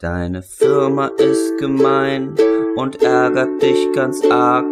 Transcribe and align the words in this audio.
Deine 0.00 0.42
Firma 0.42 1.08
ist 1.08 1.58
gemein 1.58 2.36
und 2.76 3.02
ärgert 3.02 3.60
dich 3.60 3.92
ganz 3.92 4.24
arg. 4.24 4.64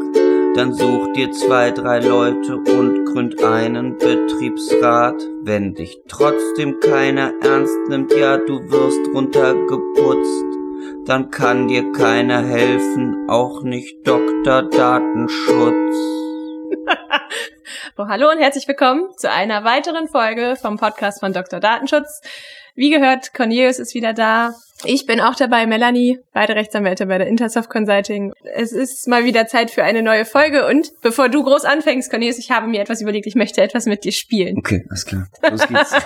Dann 0.54 0.72
such 0.72 1.14
dir 1.14 1.32
zwei, 1.32 1.72
drei 1.72 1.98
Leute 1.98 2.58
und 2.58 3.06
gründ 3.06 3.42
einen 3.42 3.98
Betriebsrat. 3.98 5.20
Wenn 5.42 5.74
dich 5.74 6.00
trotzdem 6.06 6.78
keiner 6.78 7.32
ernst 7.42 7.76
nimmt, 7.88 8.14
ja, 8.14 8.36
du 8.36 8.70
wirst 8.70 9.12
runtergeputzt, 9.12 11.08
dann 11.08 11.32
kann 11.32 11.66
dir 11.66 11.90
keiner 11.90 12.44
helfen, 12.46 13.28
auch 13.28 13.64
nicht 13.64 14.06
Dr. 14.06 14.62
Datenschutz. 14.62 15.96
oh, 17.98 18.06
hallo 18.06 18.30
und 18.30 18.38
herzlich 18.38 18.68
willkommen 18.68 19.08
zu 19.16 19.28
einer 19.28 19.64
weiteren 19.64 20.06
Folge 20.06 20.54
vom 20.54 20.76
Podcast 20.76 21.18
von 21.18 21.32
Dr. 21.32 21.58
Datenschutz. 21.58 22.20
Wie 22.76 22.90
gehört, 22.90 23.34
Cornelius 23.34 23.78
ist 23.78 23.94
wieder 23.94 24.12
da. 24.12 24.54
Ich 24.84 25.06
bin 25.06 25.20
auch 25.20 25.34
dabei, 25.34 25.66
Melanie, 25.66 26.18
beide 26.34 26.54
Rechtsanwälte 26.54 27.06
bei 27.06 27.16
der 27.16 27.26
Intersoft 27.26 27.70
Consulting. 27.70 28.34
Es 28.54 28.72
ist 28.72 29.08
mal 29.08 29.24
wieder 29.24 29.46
Zeit 29.46 29.70
für 29.70 29.82
eine 29.82 30.02
neue 30.02 30.26
Folge 30.26 30.66
und 30.66 30.92
bevor 31.00 31.30
du 31.30 31.42
groß 31.42 31.64
anfängst, 31.64 32.10
Cornelius, 32.10 32.38
ich 32.38 32.50
habe 32.50 32.66
mir 32.66 32.82
etwas 32.82 33.00
überlegt, 33.00 33.26
ich 33.26 33.34
möchte 33.34 33.62
etwas 33.62 33.86
mit 33.86 34.04
dir 34.04 34.12
spielen. 34.12 34.58
Okay, 34.58 34.84
alles 34.90 35.06
klar. 35.06 35.26
Los 35.50 35.66
geht's. 35.66 35.92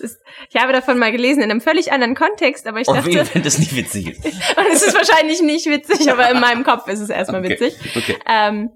ist, 0.00 0.18
ich 0.48 0.60
habe 0.60 0.72
davon 0.72 0.98
mal 0.98 1.12
gelesen 1.12 1.42
in 1.42 1.50
einem 1.50 1.60
völlig 1.60 1.92
anderen 1.92 2.14
Kontext, 2.14 2.66
aber 2.66 2.80
ich 2.80 2.86
dachte. 2.86 3.34
wenn 3.34 3.42
das 3.42 3.58
nicht 3.58 3.76
witzig 3.76 4.10
ist. 4.10 4.24
und 4.24 4.66
es 4.72 4.82
ist 4.82 4.94
wahrscheinlich 4.94 5.42
nicht 5.42 5.66
witzig, 5.66 6.10
aber 6.10 6.30
in 6.30 6.40
meinem 6.40 6.64
Kopf 6.64 6.88
ist 6.88 7.00
es 7.00 7.10
erstmal 7.10 7.44
Okay, 7.44 7.60
witzig. 7.60 7.76
okay. 7.96 8.16
Ähm, 8.28 8.70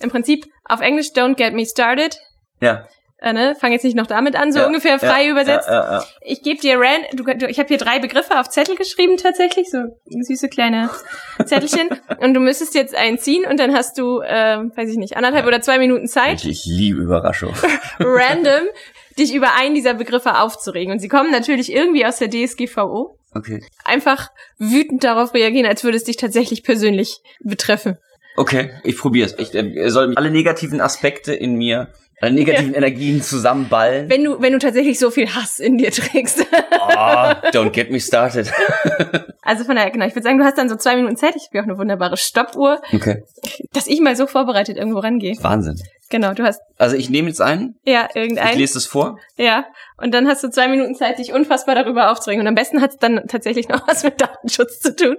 Im 0.00 0.10
Prinzip 0.10 0.46
auf 0.64 0.80
Englisch 0.80 1.08
Don't 1.08 1.34
Get 1.34 1.54
Me 1.54 1.66
Started. 1.66 2.18
Ja. 2.60 2.86
Äh, 3.20 3.32
ne? 3.32 3.56
Fang 3.58 3.72
jetzt 3.72 3.84
nicht 3.84 3.96
noch 3.96 4.06
damit 4.06 4.36
an, 4.36 4.52
so 4.52 4.60
ja, 4.60 4.66
ungefähr 4.66 4.98
frei 5.00 5.24
ja, 5.24 5.30
übersetzt. 5.30 5.68
Ja. 5.68 6.04
Ich 6.20 6.42
gebe 6.42 6.60
dir 6.60 6.78
ran, 6.78 7.02
du, 7.14 7.24
du, 7.24 7.46
ich 7.46 7.58
habe 7.58 7.68
hier 7.68 7.78
drei 7.78 7.98
Begriffe 7.98 8.38
auf 8.38 8.48
Zettel 8.48 8.76
geschrieben 8.76 9.16
tatsächlich, 9.16 9.70
so 9.70 9.78
süße 10.06 10.48
kleine 10.48 10.88
Zettelchen. 11.44 11.88
und 12.20 12.34
du 12.34 12.40
müsstest 12.40 12.74
jetzt 12.74 12.94
einen 12.94 13.18
ziehen 13.18 13.44
und 13.44 13.58
dann 13.58 13.74
hast 13.74 13.98
du, 13.98 14.20
äh, 14.20 14.58
weiß 14.74 14.88
ich 14.90 14.98
nicht, 14.98 15.16
anderthalb 15.16 15.46
oder 15.46 15.60
zwei 15.60 15.78
Minuten 15.78 16.06
Zeit, 16.06 16.44
Ich, 16.44 16.48
ich 16.48 16.64
liebe 16.66 17.02
Überraschung. 17.02 17.52
random 17.98 18.68
dich 19.18 19.34
über 19.34 19.54
einen 19.56 19.74
dieser 19.74 19.94
Begriffe 19.94 20.38
aufzuregen. 20.38 20.92
Und 20.92 21.00
sie 21.00 21.08
kommen 21.08 21.32
natürlich 21.32 21.72
irgendwie 21.72 22.06
aus 22.06 22.18
der 22.18 22.30
DSGVO. 22.30 23.18
Okay. 23.34 23.64
Einfach 23.84 24.30
wütend 24.58 25.04
darauf 25.04 25.34
reagieren, 25.34 25.66
als 25.66 25.84
würde 25.84 25.96
es 25.96 26.04
dich 26.04 26.16
tatsächlich 26.16 26.62
persönlich 26.62 27.20
betreffen. 27.40 27.98
Okay, 28.36 28.70
ich 28.84 28.96
probier's. 28.96 29.34
Ich 29.38 29.52
äh, 29.54 29.88
soll 29.90 30.14
alle 30.14 30.30
negativen 30.30 30.80
Aspekte 30.80 31.34
in 31.34 31.56
mir, 31.56 31.88
alle 32.20 32.32
negativen 32.32 32.74
Energien 32.74 33.22
zusammenballen. 33.22 34.08
Wenn 34.10 34.24
du, 34.24 34.40
wenn 34.40 34.52
du 34.52 34.58
tatsächlich 34.58 34.98
so 34.98 35.10
viel 35.10 35.28
Hass 35.34 35.58
in 35.58 35.78
dir 35.78 35.90
trägst. 35.92 36.40
Oh, 36.72 36.86
don't 37.52 37.70
get 37.70 37.90
me 37.90 38.00
started. 38.00 38.50
also 39.42 39.64
von 39.64 39.76
daher, 39.76 39.90
genau, 39.90 40.06
ich 40.06 40.14
würde 40.14 40.24
sagen, 40.24 40.38
du 40.38 40.44
hast 40.44 40.58
dann 40.58 40.68
so 40.68 40.76
zwei 40.76 40.96
Minuten 40.96 41.16
Zeit. 41.16 41.36
Ich 41.36 41.46
habe 41.48 41.58
ja 41.58 41.62
auch 41.62 41.68
eine 41.68 41.78
wunderbare 41.78 42.16
Stoppuhr, 42.16 42.80
Okay. 42.92 43.22
dass 43.72 43.86
ich 43.86 44.00
mal 44.00 44.16
so 44.16 44.26
vorbereitet 44.26 44.76
irgendwo 44.76 44.98
rangehe. 44.98 45.36
Wahnsinn. 45.40 45.80
Genau, 46.10 46.32
du 46.32 46.42
hast, 46.42 46.60
Also 46.78 46.96
ich 46.96 47.10
nehme 47.10 47.28
jetzt 47.28 47.42
einen, 47.42 47.76
ja, 47.84 48.08
ich 48.08 48.16
irgendein. 48.16 48.56
lese 48.56 48.78
es 48.78 48.86
vor. 48.86 49.18
Ja, 49.36 49.66
und 49.98 50.14
dann 50.14 50.26
hast 50.26 50.42
du 50.42 50.48
zwei 50.48 50.66
Minuten 50.68 50.94
Zeit, 50.94 51.18
dich 51.18 51.34
unfassbar 51.34 51.74
darüber 51.74 52.10
aufzuregen. 52.10 52.40
Und 52.40 52.48
am 52.48 52.54
besten 52.54 52.80
hat 52.80 52.92
es 52.92 52.96
dann 52.96 53.26
tatsächlich 53.28 53.68
noch 53.68 53.86
was 53.88 54.02
mit 54.04 54.20
Datenschutz 54.20 54.80
zu 54.80 54.96
tun. 54.96 55.16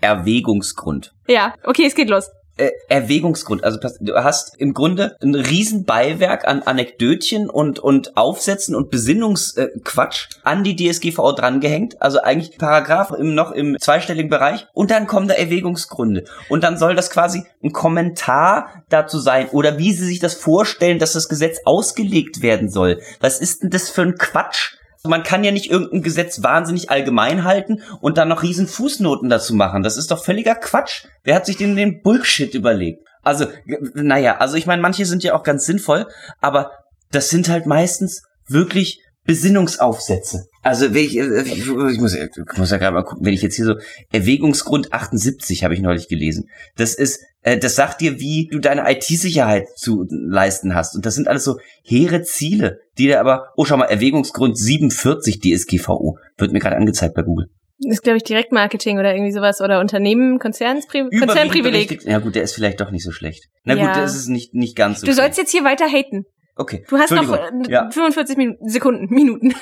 Erwägungsgrund. 0.00 1.12
Ja, 1.28 1.54
okay, 1.64 1.84
es 1.86 1.94
geht 1.94 2.08
los. 2.08 2.30
Äh, 2.60 2.72
Erwägungsgrund. 2.90 3.64
Also 3.64 3.78
du 4.00 4.14
hast 4.22 4.60
im 4.60 4.74
Grunde 4.74 5.16
ein 5.22 5.34
riesen 5.34 5.86
Beiwerk 5.86 6.46
an 6.46 6.62
Anekdötchen 6.62 7.48
und, 7.48 7.78
und 7.78 8.18
Aufsätzen 8.18 8.74
und 8.74 8.90
Besinnungsquatsch 8.90 10.28
an 10.42 10.62
die 10.62 10.76
DSGVO 10.76 11.32
drangehängt. 11.32 12.02
Also 12.02 12.20
eigentlich 12.20 12.58
Paragraph 12.58 13.12
im, 13.12 13.34
noch 13.34 13.52
im 13.52 13.78
zweistelligen 13.80 14.28
Bereich. 14.28 14.66
Und 14.74 14.90
dann 14.90 15.06
kommen 15.06 15.26
da 15.26 15.34
Erwägungsgründe. 15.34 16.24
Und 16.50 16.62
dann 16.62 16.76
soll 16.76 16.94
das 16.94 17.08
quasi 17.08 17.44
ein 17.64 17.72
Kommentar 17.72 18.84
dazu 18.90 19.18
sein 19.18 19.48
oder 19.48 19.78
wie 19.78 19.94
sie 19.94 20.04
sich 20.04 20.18
das 20.18 20.34
vorstellen, 20.34 20.98
dass 20.98 21.14
das 21.14 21.30
Gesetz 21.30 21.60
ausgelegt 21.64 22.42
werden 22.42 22.68
soll. 22.68 23.00
Was 23.20 23.40
ist 23.40 23.62
denn 23.62 23.70
das 23.70 23.88
für 23.88 24.02
ein 24.02 24.18
Quatsch? 24.18 24.79
Man 25.02 25.22
kann 25.22 25.44
ja 25.44 25.50
nicht 25.50 25.70
irgendein 25.70 26.02
Gesetz 26.02 26.42
wahnsinnig 26.42 26.90
allgemein 26.90 27.44
halten 27.44 27.82
und 28.00 28.18
dann 28.18 28.28
noch 28.28 28.42
riesen 28.42 28.68
Fußnoten 28.68 29.30
dazu 29.30 29.54
machen. 29.54 29.82
Das 29.82 29.96
ist 29.96 30.10
doch 30.10 30.22
völliger 30.22 30.54
Quatsch. 30.54 31.06
Wer 31.24 31.36
hat 31.36 31.46
sich 31.46 31.56
denn 31.56 31.76
den 31.76 32.02
Bullshit 32.02 32.54
überlegt? 32.54 33.06
Also, 33.22 33.46
naja, 33.94 34.38
also 34.38 34.56
ich 34.56 34.66
meine, 34.66 34.82
manche 34.82 35.06
sind 35.06 35.22
ja 35.22 35.34
auch 35.34 35.42
ganz 35.42 35.64
sinnvoll, 35.64 36.06
aber 36.40 36.72
das 37.10 37.30
sind 37.30 37.48
halt 37.48 37.66
meistens 37.66 38.22
wirklich 38.46 39.00
Besinnungsaufsätze. 39.26 40.46
Also 40.62 40.92
wenn 40.94 41.04
ich, 41.04 41.16
äh, 41.16 41.42
ich, 41.42 41.58
ich, 41.60 41.66
muss, 42.00 42.14
ja- 42.14 42.24
ich 42.26 42.58
muss 42.58 42.70
ja 42.70 42.76
gerade 42.78 42.94
mal 42.94 43.02
gucken, 43.02 43.24
wenn 43.24 43.32
ich 43.34 43.42
jetzt 43.42 43.56
hier 43.56 43.64
so 43.64 43.74
Erwägungsgrund 44.12 44.92
78 44.92 45.64
habe 45.64 45.74
ich 45.74 45.80
neulich 45.80 46.08
gelesen. 46.08 46.48
Das 46.76 46.94
ist, 46.94 47.20
äh, 47.42 47.56
das 47.58 47.74
sagt 47.76 48.00
dir, 48.00 48.20
wie 48.20 48.48
du 48.50 48.58
deine 48.58 48.90
IT-Sicherheit 48.90 49.68
zu 49.76 50.06
leisten 50.10 50.74
hast. 50.74 50.94
Und 50.96 51.06
das 51.06 51.14
sind 51.14 51.28
alles 51.28 51.44
so 51.44 51.58
hehre 51.82 52.22
Ziele, 52.22 52.80
die 52.98 53.08
da 53.08 53.20
aber, 53.20 53.48
oh 53.56 53.64
schau 53.64 53.76
mal, 53.78 53.86
Erwägungsgrund 53.86 54.58
47 54.58 55.40
DSGVO 55.40 56.18
wird 56.36 56.52
mir 56.52 56.58
gerade 56.60 56.76
angezeigt 56.76 57.14
bei 57.14 57.22
Google. 57.22 57.46
Das 57.82 57.94
ist, 57.94 58.02
glaube 58.02 58.18
ich, 58.18 58.24
Direktmarketing 58.24 58.98
oder 58.98 59.14
irgendwie 59.14 59.32
sowas 59.32 59.62
oder 59.62 59.80
Unternehmen, 59.80 60.38
Konzernspri 60.38 61.08
Konzernprivileg. 61.18 62.04
Ja 62.04 62.18
gut, 62.18 62.34
der 62.34 62.42
ist 62.42 62.52
vielleicht 62.52 62.78
doch 62.82 62.90
nicht 62.90 63.04
so 63.04 63.10
schlecht. 63.10 63.46
Na 63.64 63.74
Ja. 63.74 63.86
gut, 63.86 63.96
das 64.02 64.14
ist 64.14 64.28
nicht 64.28 64.52
nicht 64.54 64.76
ganz 64.76 65.00
so. 65.00 65.06
Du 65.06 65.14
sollst 65.14 65.38
jetzt 65.38 65.50
hier 65.50 65.64
weiter 65.64 65.86
haten. 65.86 66.24
Okay. 66.60 66.84
Du 66.90 66.98
hast 66.98 67.10
noch 67.10 67.32
äh, 67.32 67.50
Ja. 67.68 67.90
45 67.90 68.36
Minuten, 68.36 68.68
Sekunden, 68.68 69.06
Minuten. 69.14 69.54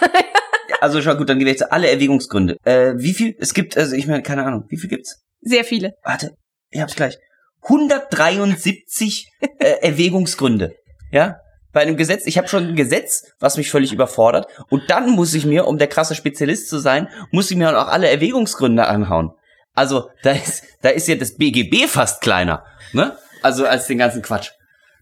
Also 0.80 1.00
schon 1.00 1.16
gut, 1.16 1.28
dann 1.28 1.38
gehen 1.38 1.46
wir 1.46 1.52
jetzt 1.52 1.60
zu 1.60 1.70
alle 1.70 1.88
Erwägungsgründe. 1.88 2.56
Äh, 2.64 2.94
wie 2.96 3.14
viel? 3.14 3.36
Es 3.38 3.54
gibt, 3.54 3.76
also 3.76 3.94
ich 3.94 4.08
meine, 4.08 4.22
keine 4.22 4.44
Ahnung, 4.44 4.64
wie 4.68 4.76
viel 4.76 4.90
gibt's? 4.90 5.22
Sehr 5.40 5.64
viele. 5.64 5.92
Warte, 6.02 6.32
ich 6.70 6.80
hab's 6.80 6.96
gleich. 6.96 7.16
173 7.62 9.30
äh, 9.40 9.64
Erwägungsgründe. 9.80 10.74
Ja? 11.12 11.36
Bei 11.72 11.82
einem 11.82 11.96
Gesetz, 11.96 12.26
ich 12.26 12.36
habe 12.36 12.48
schon 12.48 12.68
ein 12.68 12.74
Gesetz, 12.74 13.30
was 13.38 13.56
mich 13.56 13.70
völlig 13.70 13.92
überfordert. 13.92 14.46
Und 14.68 14.90
dann 14.90 15.10
muss 15.10 15.34
ich 15.34 15.46
mir, 15.46 15.66
um 15.68 15.78
der 15.78 15.86
krasse 15.86 16.16
Spezialist 16.16 16.68
zu 16.68 16.78
sein, 16.78 17.08
muss 17.30 17.50
ich 17.50 17.56
mir 17.56 17.78
auch 17.78 17.88
alle 17.88 18.08
Erwägungsgründe 18.08 18.86
anhauen. 18.88 19.30
Also, 19.74 20.10
da 20.24 20.32
ist, 20.32 20.64
da 20.82 20.88
ist 20.88 21.06
ja 21.06 21.14
das 21.14 21.36
BGB 21.36 21.86
fast 21.86 22.20
kleiner, 22.22 22.64
ne? 22.92 23.16
Also 23.42 23.66
als 23.66 23.86
den 23.86 23.98
ganzen 23.98 24.22
Quatsch. 24.22 24.50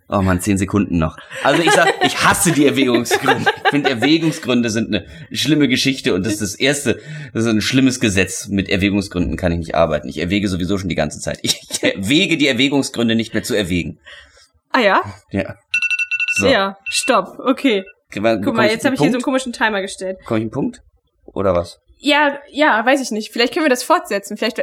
Oh 0.09 0.23
man, 0.23 0.41
zehn 0.41 0.57
Sekunden 0.57 0.99
noch. 0.99 1.17
Also 1.43 1.63
ich 1.63 1.73
sag, 1.73 1.93
ich 2.05 2.25
hasse 2.25 2.53
die 2.53 2.65
Erwägungsgründe. 2.65 3.51
Ich 3.65 3.71
finde, 3.71 3.91
Erwägungsgründe 3.91 4.71
sind 4.71 4.95
eine 4.95 5.07
schlimme 5.33 5.67
Geschichte 5.67 6.15
und 6.15 6.25
das 6.25 6.35
ist 6.35 6.43
das 6.43 6.55
erste, 6.55 7.01
das 7.33 7.45
ist 7.45 7.51
ein 7.51 7.61
schlimmes 7.61 7.99
Gesetz. 7.99 8.47
Mit 8.47 8.69
Erwägungsgründen 8.69 9.37
kann 9.37 9.51
ich 9.51 9.59
nicht 9.59 9.75
arbeiten. 9.75 10.09
Ich 10.09 10.19
erwäge 10.19 10.47
sowieso 10.47 10.79
schon 10.79 10.89
die 10.89 10.95
ganze 10.95 11.19
Zeit. 11.19 11.41
Ich 11.43 11.83
erwäge 11.83 12.37
die 12.37 12.47
Erwägungsgründe 12.47 13.17
nicht 13.17 13.35
mehr 13.35 13.43
zu 13.43 13.55
erwägen. 13.55 13.99
Ah 14.71 14.81
ja? 14.81 15.01
Ja. 15.33 15.57
So. 16.37 16.47
Ja, 16.47 16.77
stopp. 16.89 17.41
Okay. 17.41 17.85
Guck 18.13 18.23
mal, 18.23 18.69
jetzt 18.69 18.85
habe 18.85 18.95
ich 18.95 19.01
hier 19.01 19.11
so 19.11 19.17
einen 19.17 19.23
komischen 19.23 19.53
Timer 19.53 19.83
gestellt. 19.83 20.19
Komm 20.25 20.37
ich 20.37 20.43
einen 20.43 20.51
Punkt? 20.53 20.83
Oder 21.25 21.55
was? 21.55 21.81
Ja, 21.99 22.39
ja, 22.51 22.85
weiß 22.85 23.01
ich 23.01 23.11
nicht. 23.11 23.33
Vielleicht 23.33 23.55
können 23.55 23.65
wir 23.65 23.71
das 23.71 23.83
fortsetzen. 23.83 24.37
Vielleicht 24.37 24.63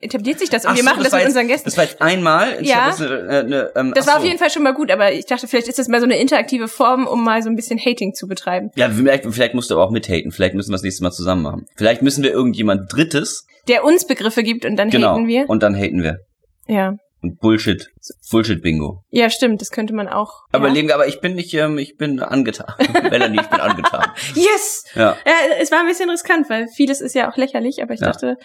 etabliert 0.00 0.38
sich 0.38 0.48
das 0.48 0.64
und 0.64 0.70
Ach 0.70 0.76
wir 0.76 0.82
so, 0.84 0.88
machen 0.88 1.02
das, 1.02 1.12
war 1.12 1.18
mit 1.18 1.26
jetzt- 1.26 1.34
unseren 1.36 1.48
Gästen. 1.48 1.64
Das 1.64 1.76
war 1.76 1.84
jetzt 1.84 2.00
einmal. 2.00 2.58
Ich 2.60 2.68
Ja. 2.68 2.84
hab 2.86 2.98
jetzt 2.98 3.02
eine, 3.02 3.28
eine, 3.40 3.72
ähm, 3.74 3.92
Das 3.94 4.06
war 4.06 4.14
auf 4.14 4.20
so. 4.22 4.26
jeden 4.26 4.38
Fall 4.38 4.50
schon 4.50 4.62
mal 4.62 4.72
gut, 4.72 4.90
aber 4.92 5.12
ich 5.12 5.26
dachte, 5.26 5.48
vielleicht 5.48 5.66
ist 5.68 5.78
das 5.80 5.88
mal 5.88 5.98
so 5.98 6.04
eine 6.06 6.18
interaktive 6.18 6.68
Form, 6.68 7.06
um 7.08 7.24
mal 7.24 7.42
so 7.42 7.50
ein 7.50 7.56
bisschen 7.56 7.78
Hating 7.80 8.14
zu 8.14 8.28
betreiben. 8.28 8.70
Ja, 8.76 8.88
vielleicht, 8.88 9.24
vielleicht 9.26 9.54
musst 9.54 9.70
du 9.70 9.74
aber 9.74 9.84
auch 9.84 9.90
mithaten. 9.90 10.30
Vielleicht 10.30 10.54
müssen 10.54 10.70
wir 10.70 10.74
das 10.74 10.82
nächste 10.82 11.02
Mal 11.02 11.10
zusammen 11.10 11.42
machen. 11.42 11.66
Vielleicht 11.76 12.00
müssen 12.02 12.22
wir 12.22 12.30
irgendjemand 12.30 12.92
Drittes. 12.92 13.44
Der 13.68 13.84
uns 13.84 14.06
Begriffe 14.06 14.42
gibt 14.44 14.64
und 14.64 14.76
dann 14.76 14.88
Genau. 14.90 15.14
haten 15.14 15.26
wir. 15.26 15.50
Und 15.50 15.62
dann 15.64 15.74
haten 15.76 16.02
wir. 16.02 16.18
Ja. 16.68 16.94
Und 17.22 17.38
Bullshit. 17.38 17.88
Bullshit-Bingo. 18.30 19.04
Ja, 19.10 19.30
stimmt, 19.30 19.60
das 19.60 19.70
könnte 19.70 19.94
man 19.94 20.08
auch. 20.08 20.42
Aber 20.50 20.66
ja. 20.68 20.74
Leben, 20.74 20.90
aber 20.90 21.06
ich 21.06 21.20
bin 21.20 21.34
nicht, 21.34 21.54
ähm, 21.54 21.78
ich 21.78 21.96
bin 21.96 22.20
angetan. 22.20 22.74
Melanie, 23.10 23.38
ich 23.40 23.46
bin 23.48 23.60
angetan. 23.60 24.10
Yes! 24.34 24.84
Ja. 24.94 25.16
Ja, 25.24 25.32
es 25.60 25.70
war 25.70 25.80
ein 25.80 25.86
bisschen 25.86 26.10
riskant, 26.10 26.50
weil 26.50 26.66
vieles 26.68 27.00
ist 27.00 27.14
ja 27.14 27.30
auch 27.30 27.36
lächerlich, 27.36 27.80
aber 27.82 27.94
ich 27.94 28.00
Ja. 28.00 28.08
dachte, 28.08 28.36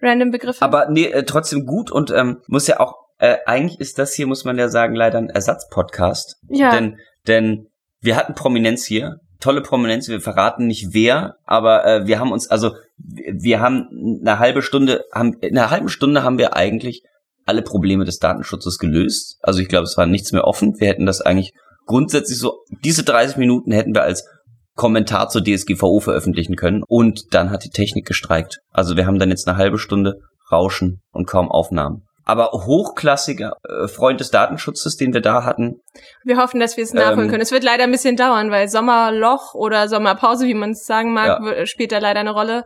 random 0.00 0.30
Begriffe. 0.30 0.62
Aber 0.62 0.88
nee, 0.88 1.06
äh, 1.06 1.24
trotzdem 1.24 1.66
gut 1.66 1.90
und 1.90 2.10
ähm, 2.12 2.40
muss 2.46 2.66
ja 2.68 2.78
auch, 2.80 2.94
äh, 3.18 3.38
eigentlich 3.46 3.80
ist 3.80 3.98
das 3.98 4.14
hier, 4.14 4.26
muss 4.28 4.44
man 4.44 4.56
ja 4.58 4.68
sagen, 4.68 4.94
leider 4.94 5.18
ein 5.18 5.28
Ersatzpodcast. 5.30 6.36
ja. 6.48 6.70
Denn, 6.70 6.98
denn 7.26 7.66
wir 8.00 8.16
hatten 8.16 8.34
Prominenz 8.34 8.84
hier, 8.86 9.16
tolle 9.40 9.60
Prominenz, 9.60 10.08
wir 10.08 10.20
verraten 10.20 10.66
nicht 10.66 10.94
wer, 10.94 11.36
aber 11.44 11.84
äh, 11.84 12.06
wir 12.06 12.18
haben 12.18 12.32
uns, 12.32 12.48
also 12.48 12.70
wir 12.96 13.34
wir 13.42 13.60
haben 13.60 13.88
eine 14.22 14.38
halbe 14.38 14.62
Stunde, 14.62 15.04
haben, 15.12 15.34
in 15.40 15.58
einer 15.58 15.70
halben 15.70 15.88
Stunde 15.88 16.22
haben 16.22 16.38
wir 16.38 16.54
eigentlich 16.56 17.02
alle 17.46 17.62
Probleme 17.62 18.04
des 18.04 18.18
Datenschutzes 18.18 18.78
gelöst. 18.78 19.38
Also 19.42 19.60
ich 19.60 19.68
glaube, 19.68 19.84
es 19.84 19.96
war 19.96 20.06
nichts 20.06 20.32
mehr 20.32 20.44
offen. 20.44 20.74
Wir 20.78 20.88
hätten 20.88 21.06
das 21.06 21.20
eigentlich 21.20 21.52
grundsätzlich 21.86 22.38
so, 22.38 22.64
diese 22.84 23.02
30 23.02 23.36
Minuten 23.36 23.72
hätten 23.72 23.94
wir 23.94 24.02
als 24.02 24.24
Kommentar 24.76 25.28
zur 25.28 25.42
DSGVO 25.42 26.00
veröffentlichen 26.00 26.56
können 26.56 26.82
und 26.86 27.34
dann 27.34 27.50
hat 27.50 27.64
die 27.64 27.70
Technik 27.70 28.06
gestreikt. 28.06 28.60
Also 28.70 28.96
wir 28.96 29.06
haben 29.06 29.18
dann 29.18 29.30
jetzt 29.30 29.46
eine 29.48 29.56
halbe 29.56 29.78
Stunde 29.78 30.14
Rauschen 30.50 31.00
und 31.12 31.26
kaum 31.26 31.50
Aufnahmen. 31.50 32.02
Aber 32.24 32.50
hochklassiger 32.52 33.54
äh, 33.68 33.88
Freund 33.88 34.20
des 34.20 34.30
Datenschutzes, 34.30 34.96
den 34.96 35.12
wir 35.12 35.20
da 35.20 35.44
hatten, 35.44 35.80
Wir 36.24 36.36
hoffen, 36.36 36.60
dass 36.60 36.76
wir 36.76 36.84
es 36.84 36.92
nachholen 36.92 37.24
Ähm, 37.24 37.28
können. 37.28 37.42
Es 37.42 37.50
wird 37.50 37.64
leider 37.64 37.84
ein 37.84 37.90
bisschen 37.90 38.16
dauern, 38.16 38.50
weil 38.50 38.68
Sommerloch 38.68 39.54
oder 39.54 39.88
Sommerpause, 39.88 40.46
wie 40.46 40.54
man 40.54 40.70
es 40.70 40.86
sagen 40.86 41.12
mag, 41.12 41.40
Ja. 41.42 41.66
spielt 41.66 41.92
da 41.92 41.98
leider 41.98 42.20
eine 42.20 42.32
Rolle. 42.32 42.64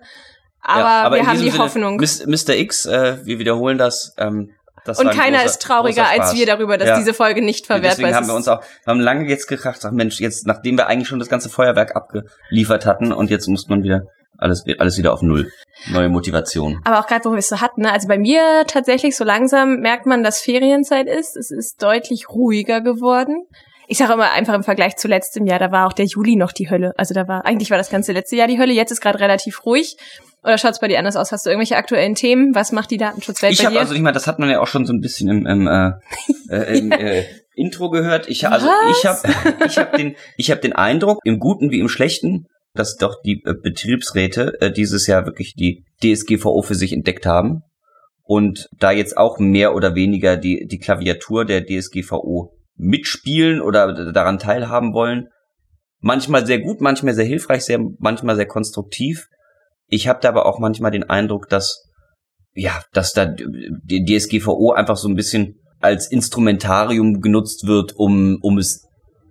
Aber, 0.61 0.81
ja, 0.81 1.03
aber 1.05 1.17
wir 1.17 1.26
haben 1.26 1.41
die 1.41 1.50
Sinne, 1.50 1.62
Hoffnung. 1.65 1.97
Mr. 1.97 2.55
X, 2.56 2.87
äh, 2.87 3.19
wir 3.25 3.38
wiederholen 3.38 3.79
das. 3.79 4.15
Ähm, 4.19 4.50
das 4.84 4.98
und 4.98 5.10
keiner 5.10 5.38
großer, 5.38 5.46
ist 5.46 5.62
trauriger 5.62 6.06
als 6.08 6.34
wir 6.34 6.46
darüber, 6.46 6.76
dass 6.78 6.88
ja. 6.88 6.98
diese 6.98 7.14
Folge 7.14 7.42
nicht 7.42 7.66
verwertbar 7.66 8.10
ist. 8.10 8.16
Haben 8.16 8.26
wir 8.26 8.34
uns 8.34 8.48
auch, 8.48 8.60
wir 8.60 8.90
haben 8.90 9.00
lange 9.00 9.28
jetzt 9.28 9.46
gedacht, 9.46 9.81
ach 9.84 9.90
Mensch, 9.92 10.20
jetzt, 10.20 10.46
nachdem 10.46 10.76
wir 10.76 10.86
eigentlich 10.86 11.08
schon 11.08 11.19
das 11.19 11.28
ganze 11.28 11.48
Feuerwerk 11.48 11.96
abgeliefert 11.96 12.86
hatten 12.86 13.12
und 13.12 13.31
jetzt 13.31 13.48
muss 13.48 13.69
man 13.69 13.82
wieder 13.82 14.02
alles, 14.36 14.64
alles 14.78 14.98
wieder 14.98 15.12
auf 15.12 15.22
Null. 15.22 15.50
Neue 15.90 16.08
Motivation. 16.08 16.81
Aber 16.84 17.00
auch 17.00 17.06
gerade, 17.06 17.25
wo 17.25 17.32
wir 17.32 17.38
es 17.38 17.48
so 17.48 17.60
hatten, 17.60 17.82
ne? 17.82 17.92
also 17.92 18.08
bei 18.08 18.19
mir 18.19 18.64
tatsächlich 18.66 19.16
so 19.16 19.25
langsam 19.25 19.81
merkt 19.81 20.06
man, 20.06 20.22
dass 20.22 20.40
Ferienzeit 20.40 21.06
ist. 21.06 21.37
Es 21.37 21.50
ist 21.50 21.82
deutlich 21.82 22.28
ruhiger 22.28 22.80
geworden. 22.80 23.46
Ich 23.86 23.98
sage 23.98 24.12
immer 24.14 24.32
einfach 24.32 24.54
im 24.54 24.62
Vergleich 24.62 24.96
zu 24.96 25.08
letztem 25.08 25.46
Jahr, 25.46 25.58
da 25.58 25.70
war 25.70 25.86
auch 25.86 25.92
der 25.92 26.06
Juli 26.06 26.36
noch 26.36 26.52
die 26.52 26.70
Hölle. 26.70 26.92
Also 26.96 27.14
da 27.14 27.28
war, 27.28 27.44
eigentlich 27.44 27.70
war 27.70 27.78
das 27.78 27.90
ganze 27.90 28.12
letzte 28.12 28.36
Jahr 28.36 28.46
die 28.46 28.58
Hölle. 28.58 28.72
Jetzt 28.72 28.90
ist 28.90 29.00
gerade 29.00 29.20
relativ 29.20 29.64
ruhig. 29.66 29.96
Oder 30.42 30.58
schaut's 30.58 30.81
bei 30.81 30.88
dir 30.88 30.98
anders 30.98 31.16
aus? 31.16 31.32
Hast 31.32 31.46
du 31.46 31.50
irgendwelche 31.50 31.76
aktuellen 31.76 32.14
Themen? 32.14 32.54
Was 32.54 32.72
macht 32.72 32.90
die 32.90 32.98
Datenschutzwelt 32.98 33.52
ich 33.52 33.58
bei 33.60 33.66
hab, 33.66 33.72
dir? 33.72 33.81
Also 33.81 33.94
ich 33.94 34.00
meine, 34.00 34.14
das 34.14 34.26
hat 34.26 34.38
man 34.38 34.50
ja 34.50 34.60
auch 34.60 34.66
schon 34.66 34.86
so 34.86 34.92
ein 34.92 35.00
bisschen 35.00 35.28
im, 35.28 35.46
im, 35.46 35.66
äh, 35.66 35.92
äh, 36.50 36.78
im 36.78 36.92
äh, 36.92 37.25
Intro 37.54 37.90
gehört. 37.90 38.28
Ich, 38.28 38.46
also 38.46 38.66
Was? 38.66 38.98
ich 38.98 39.06
habe 39.06 39.66
ich 39.66 39.78
hab 39.78 39.96
den, 39.96 40.16
ich 40.37 40.50
hab 40.50 40.60
den 40.60 40.72
Eindruck, 40.72 41.20
im 41.25 41.38
Guten 41.38 41.70
wie 41.70 41.80
im 41.80 41.88
Schlechten, 41.88 42.46
dass 42.75 42.96
doch 42.96 43.22
die 43.22 43.42
äh, 43.44 43.54
Betriebsräte 43.54 44.52
äh, 44.60 44.70
dieses 44.70 45.06
Jahr 45.06 45.26
wirklich 45.26 45.54
die 45.54 45.84
DSGVO 46.02 46.62
für 46.62 46.75
sich 46.75 46.92
entdeckt 46.92 47.25
haben 47.25 47.62
und 48.22 48.69
da 48.78 48.90
jetzt 48.90 49.16
auch 49.16 49.38
mehr 49.38 49.75
oder 49.75 49.94
weniger 49.94 50.37
die, 50.37 50.66
die 50.66 50.78
Klaviatur 50.78 51.44
der 51.44 51.64
DSGVO 51.64 52.52
mitspielen 52.76 53.61
oder 53.61 54.12
daran 54.12 54.38
teilhaben 54.38 54.93
wollen. 54.93 55.29
Manchmal 56.00 56.47
sehr 56.47 56.61
gut, 56.61 56.81
manchmal 56.81 57.15
sehr 57.15 57.25
hilfreich, 57.25 57.65
sehr, 57.65 57.81
manchmal 57.99 58.37
sehr 58.37 58.47
konstruktiv. 58.47 59.29
Ich 59.87 60.09
habe 60.09 60.21
da 60.21 60.29
aber 60.29 60.47
auch 60.47 60.59
manchmal 60.59 60.91
den 60.91 61.05
Eindruck, 61.05 61.49
dass 61.49 61.91
ja, 62.53 62.82
dass 62.93 63.12
da 63.12 63.26
die 63.26 64.05
DSGVO 64.05 64.73
einfach 64.73 64.97
so 64.97 65.09
ein 65.09 65.17
bisschen 65.17 65.56
als 65.81 66.11
Instrumentarium 66.11 67.21
genutzt 67.21 67.67
wird, 67.67 67.94
um 67.97 68.38
um 68.43 68.59
es 68.59 68.87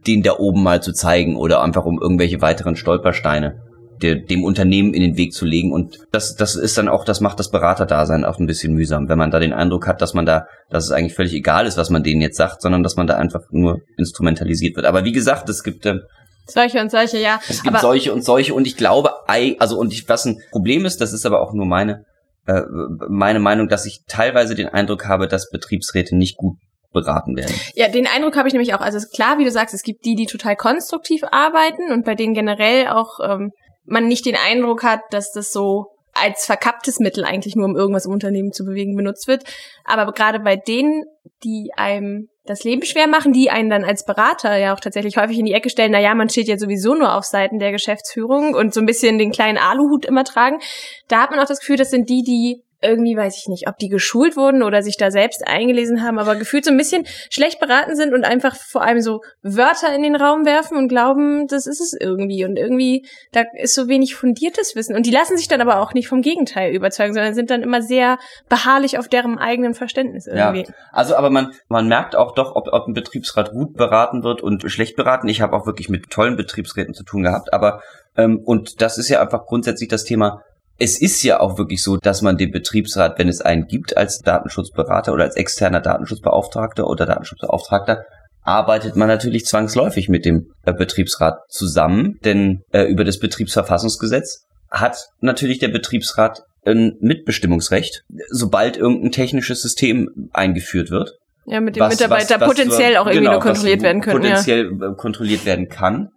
den 0.05 0.21
da 0.23 0.37
oben 0.37 0.61
mal 0.61 0.83
zu 0.83 0.91
zeigen 0.93 1.37
oder 1.37 1.61
einfach 1.61 1.85
um 1.85 2.01
irgendwelche 2.01 2.41
weiteren 2.41 2.75
Stolpersteine 2.75 3.61
der, 4.01 4.15
dem 4.15 4.43
Unternehmen 4.43 4.93
in 4.93 5.01
den 5.01 5.17
Weg 5.17 5.33
zu 5.33 5.45
legen. 5.45 5.71
Und 5.71 5.99
das, 6.11 6.35
das 6.35 6.55
ist 6.55 6.77
dann 6.77 6.87
auch, 6.87 7.05
das 7.05 7.21
macht 7.21 7.39
das 7.39 7.51
Beraterdasein 7.51 8.25
auch 8.25 8.39
ein 8.39 8.47
bisschen 8.47 8.73
mühsam, 8.73 9.09
wenn 9.09 9.17
man 9.17 9.31
da 9.31 9.39
den 9.39 9.53
Eindruck 9.53 9.87
hat, 9.87 10.01
dass 10.01 10.13
man 10.13 10.25
da, 10.25 10.47
dass 10.69 10.85
es 10.85 10.91
eigentlich 10.91 11.15
völlig 11.15 11.33
egal 11.33 11.65
ist, 11.65 11.77
was 11.77 11.89
man 11.89 12.03
denen 12.03 12.21
jetzt 12.21 12.37
sagt, 12.37 12.61
sondern 12.61 12.83
dass 12.83 12.95
man 12.95 13.07
da 13.07 13.15
einfach 13.15 13.43
nur 13.51 13.81
instrumentalisiert 13.97 14.75
wird. 14.75 14.85
Aber 14.85 15.05
wie 15.05 15.11
gesagt, 15.11 15.49
es 15.49 15.63
gibt 15.63 15.85
äh, 15.85 15.99
solche 16.47 16.81
und 16.81 16.91
solche, 16.91 17.19
ja. 17.19 17.39
Es 17.47 17.63
gibt 17.63 17.75
aber 17.75 17.81
solche 17.81 18.13
und 18.13 18.23
solche 18.23 18.53
und 18.53 18.67
ich 18.67 18.77
glaube, 18.77 19.11
also 19.27 19.77
und 19.77 19.93
ich, 19.93 20.09
was 20.09 20.25
ein 20.25 20.39
Problem 20.51 20.85
ist, 20.85 20.99
das 20.99 21.13
ist 21.13 21.25
aber 21.25 21.41
auch 21.41 21.53
nur 21.53 21.65
meine 21.65 22.05
äh, 22.45 22.61
meine 23.07 23.39
Meinung, 23.39 23.69
dass 23.69 23.85
ich 23.85 24.01
teilweise 24.07 24.55
den 24.55 24.67
Eindruck 24.67 25.07
habe, 25.07 25.27
dass 25.27 25.49
Betriebsräte 25.49 26.15
nicht 26.15 26.35
gut 26.35 26.57
beraten 26.91 27.35
werden. 27.35 27.55
Ja, 27.75 27.87
den 27.87 28.07
Eindruck 28.07 28.37
habe 28.37 28.47
ich 28.47 28.53
nämlich 28.53 28.73
auch. 28.73 28.81
Also 28.81 28.99
klar, 29.13 29.39
wie 29.39 29.45
du 29.45 29.51
sagst, 29.51 29.73
es 29.73 29.81
gibt 29.81 30.05
die, 30.05 30.15
die 30.15 30.27
total 30.27 30.55
konstruktiv 30.55 31.23
arbeiten 31.31 31.91
und 31.91 32.05
bei 32.05 32.15
denen 32.15 32.33
generell 32.33 32.87
auch 32.87 33.19
ähm, 33.23 33.51
man 33.85 34.07
nicht 34.07 34.25
den 34.25 34.35
Eindruck 34.35 34.83
hat, 34.83 35.01
dass 35.11 35.31
das 35.31 35.51
so 35.51 35.87
als 36.13 36.45
verkapptes 36.45 36.99
Mittel 36.99 37.25
eigentlich 37.25 37.55
nur, 37.55 37.65
um 37.65 37.75
irgendwas 37.75 38.05
im 38.05 38.11
Unternehmen 38.11 38.51
zu 38.51 38.65
bewegen, 38.65 38.95
benutzt 38.95 39.27
wird. 39.27 39.43
Aber 39.83 40.11
gerade 40.11 40.39
bei 40.39 40.55
denen, 40.55 41.05
die 41.43 41.71
einem 41.75 42.29
das 42.45 42.63
Leben 42.63 42.83
schwer 42.83 43.07
machen, 43.07 43.31
die 43.31 43.49
einen 43.49 43.69
dann 43.69 43.85
als 43.85 44.05
Berater 44.05 44.57
ja 44.57 44.75
auch 44.75 44.79
tatsächlich 44.79 45.17
häufig 45.17 45.39
in 45.39 45.45
die 45.45 45.53
Ecke 45.53 45.69
stellen, 45.69 45.91
na 45.91 45.99
ja, 45.99 46.13
man 46.13 46.29
steht 46.29 46.47
ja 46.47 46.57
sowieso 46.57 46.93
nur 46.93 47.15
auf 47.15 47.23
Seiten 47.23 47.57
der 47.57 47.71
Geschäftsführung 47.71 48.53
und 48.53 48.73
so 48.73 48.81
ein 48.81 48.85
bisschen 48.85 49.17
den 49.17 49.31
kleinen 49.31 49.57
Aluhut 49.57 50.05
immer 50.05 50.25
tragen. 50.25 50.59
Da 51.07 51.21
hat 51.21 51.31
man 51.31 51.39
auch 51.39 51.47
das 51.47 51.59
Gefühl, 51.59 51.77
das 51.77 51.89
sind 51.89 52.09
die, 52.09 52.21
die 52.21 52.63
irgendwie 52.83 53.15
weiß 53.15 53.37
ich 53.37 53.47
nicht, 53.47 53.67
ob 53.67 53.77
die 53.77 53.89
geschult 53.89 54.35
wurden 54.35 54.63
oder 54.63 54.81
sich 54.81 54.97
da 54.97 55.11
selbst 55.11 55.47
eingelesen 55.47 56.03
haben, 56.03 56.19
aber 56.19 56.35
gefühlt 56.35 56.65
so 56.65 56.71
ein 56.71 56.77
bisschen 56.77 57.05
schlecht 57.29 57.59
beraten 57.59 57.95
sind 57.95 58.13
und 58.13 58.25
einfach 58.25 58.55
vor 58.55 58.83
allem 58.83 59.01
so 59.01 59.21
Wörter 59.41 59.93
in 59.93 60.03
den 60.03 60.15
Raum 60.15 60.45
werfen 60.45 60.77
und 60.77 60.87
glauben, 60.87 61.47
das 61.47 61.65
ist 61.65 61.81
es 61.81 61.93
irgendwie. 61.99 62.45
Und 62.45 62.57
irgendwie, 62.57 63.05
da 63.31 63.43
ist 63.57 63.75
so 63.75 63.87
wenig 63.87 64.15
fundiertes 64.15 64.75
Wissen. 64.75 64.95
Und 64.95 65.05
die 65.05 65.11
lassen 65.11 65.37
sich 65.37 65.47
dann 65.47 65.61
aber 65.61 65.79
auch 65.79 65.93
nicht 65.93 66.07
vom 66.07 66.21
Gegenteil 66.21 66.73
überzeugen, 66.73 67.13
sondern 67.13 67.33
sind 67.33 67.49
dann 67.49 67.63
immer 67.63 67.81
sehr 67.81 68.17
beharrlich 68.49 68.97
auf 68.97 69.07
deren 69.07 69.37
eigenen 69.37 69.73
Verständnis 69.73 70.27
irgendwie. 70.27 70.65
Ja, 70.67 70.73
also 70.91 71.15
aber 71.15 71.29
man, 71.29 71.53
man 71.67 71.87
merkt 71.87 72.15
auch 72.15 72.33
doch, 72.33 72.55
ob, 72.55 72.67
ob 72.71 72.87
ein 72.87 72.93
Betriebsrat 72.93 73.51
gut 73.51 73.73
beraten 73.73 74.23
wird 74.23 74.41
und 74.41 74.69
schlecht 74.71 74.95
beraten. 74.95 75.27
Ich 75.27 75.41
habe 75.41 75.55
auch 75.55 75.65
wirklich 75.65 75.89
mit 75.89 76.09
tollen 76.09 76.35
Betriebsräten 76.35 76.93
zu 76.93 77.03
tun 77.03 77.23
gehabt, 77.23 77.53
aber 77.53 77.81
ähm, 78.15 78.39
und 78.43 78.81
das 78.81 78.97
ist 78.97 79.09
ja 79.09 79.21
einfach 79.21 79.45
grundsätzlich 79.45 79.89
das 79.89 80.03
Thema, 80.03 80.41
es 80.79 80.99
ist 80.99 81.23
ja 81.23 81.39
auch 81.39 81.57
wirklich 81.57 81.83
so, 81.83 81.97
dass 81.97 82.21
man 82.21 82.37
den 82.37 82.51
Betriebsrat, 82.51 83.19
wenn 83.19 83.29
es 83.29 83.41
einen 83.41 83.67
gibt 83.67 83.95
als 83.95 84.19
Datenschutzberater 84.19 85.13
oder 85.13 85.23
als 85.23 85.35
externer 85.35 85.81
Datenschutzbeauftragter 85.81 86.87
oder 86.87 87.05
Datenschutzbeauftragter, 87.05 88.03
arbeitet 88.41 88.95
man 88.95 89.07
natürlich 89.07 89.45
zwangsläufig 89.45 90.09
mit 90.09 90.25
dem 90.25 90.51
äh, 90.65 90.73
Betriebsrat 90.73 91.39
zusammen, 91.49 92.19
denn 92.25 92.61
äh, 92.71 92.83
über 92.83 93.03
das 93.03 93.19
Betriebsverfassungsgesetz 93.19 94.45
hat 94.69 94.97
natürlich 95.21 95.59
der 95.59 95.69
Betriebsrat 95.69 96.41
ein 96.65 96.93
Mitbestimmungsrecht, 96.99 98.03
sobald 98.29 98.77
irgendein 98.77 99.11
technisches 99.11 99.61
System 99.61 100.29
eingeführt 100.33 100.91
wird. 100.91 101.11
Ja, 101.45 101.59
mit 101.59 101.75
dem 101.75 101.81
was, 101.81 101.93
Mitarbeiter 101.93 102.35
was, 102.35 102.41
was, 102.41 102.47
potenziell 102.47 102.97
auch 102.97 103.05
irgendwie 103.05 103.19
genau, 103.19 103.31
nur 103.33 103.41
kontrolliert 103.41 103.81
werden 103.81 104.01
können. 104.01 104.21
Potenziell 104.21 104.71
ja. 104.79 104.91
Äh, 104.91 104.95
kontrolliert 104.95 105.45
werden 105.45 105.67
kann. 105.67 106.09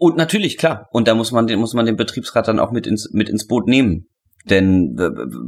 Und 0.00 0.16
natürlich, 0.16 0.56
klar. 0.56 0.88
Und 0.92 1.08
da 1.08 1.14
muss 1.14 1.30
man 1.30 1.46
den, 1.46 1.58
muss 1.58 1.74
man 1.74 1.84
den 1.84 1.96
Betriebsrat 1.96 2.48
dann 2.48 2.58
auch 2.58 2.70
mit 2.70 2.86
ins, 2.86 3.10
mit 3.12 3.28
ins 3.28 3.46
Boot 3.46 3.68
nehmen. 3.68 4.08
Denn 4.48 4.96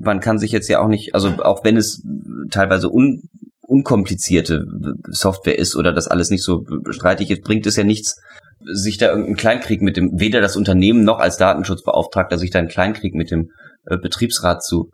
man 0.05 0.21
kann 0.21 0.39
sich 0.39 0.53
jetzt 0.53 0.69
ja 0.69 0.79
auch 0.81 0.89
nicht, 0.89 1.15
also 1.15 1.29
auch 1.43 1.65
wenn 1.65 1.79
es 1.79 2.07
teilweise 2.51 2.91
un, 2.91 3.23
unkomplizierte 3.63 4.67
Software 5.09 5.59
ist 5.59 5.75
oder 5.75 5.95
das 5.95 6.07
alles 6.07 6.29
nicht 6.29 6.45
so 6.45 6.67
streitig 6.91 7.31
ist, 7.31 7.45
bringt 7.45 7.65
es 7.65 7.77
ja 7.77 7.85
nichts, 7.85 8.21
sich 8.61 8.99
da 8.99 9.09
irgendeinen 9.09 9.37
Kleinkrieg 9.37 9.81
mit 9.81 9.97
dem, 9.97 10.21
weder 10.21 10.43
das 10.43 10.55
Unternehmen 10.55 11.03
noch 11.03 11.19
als 11.19 11.39
Datenschutzbeauftragter 11.39 12.37
sich 12.37 12.51
da 12.51 12.59
einen 12.59 12.69
Kleinkrieg 12.69 13.15
mit 13.15 13.31
dem 13.31 13.53
äh, 13.87 13.97
Betriebsrat 13.97 14.63
zu, 14.63 14.91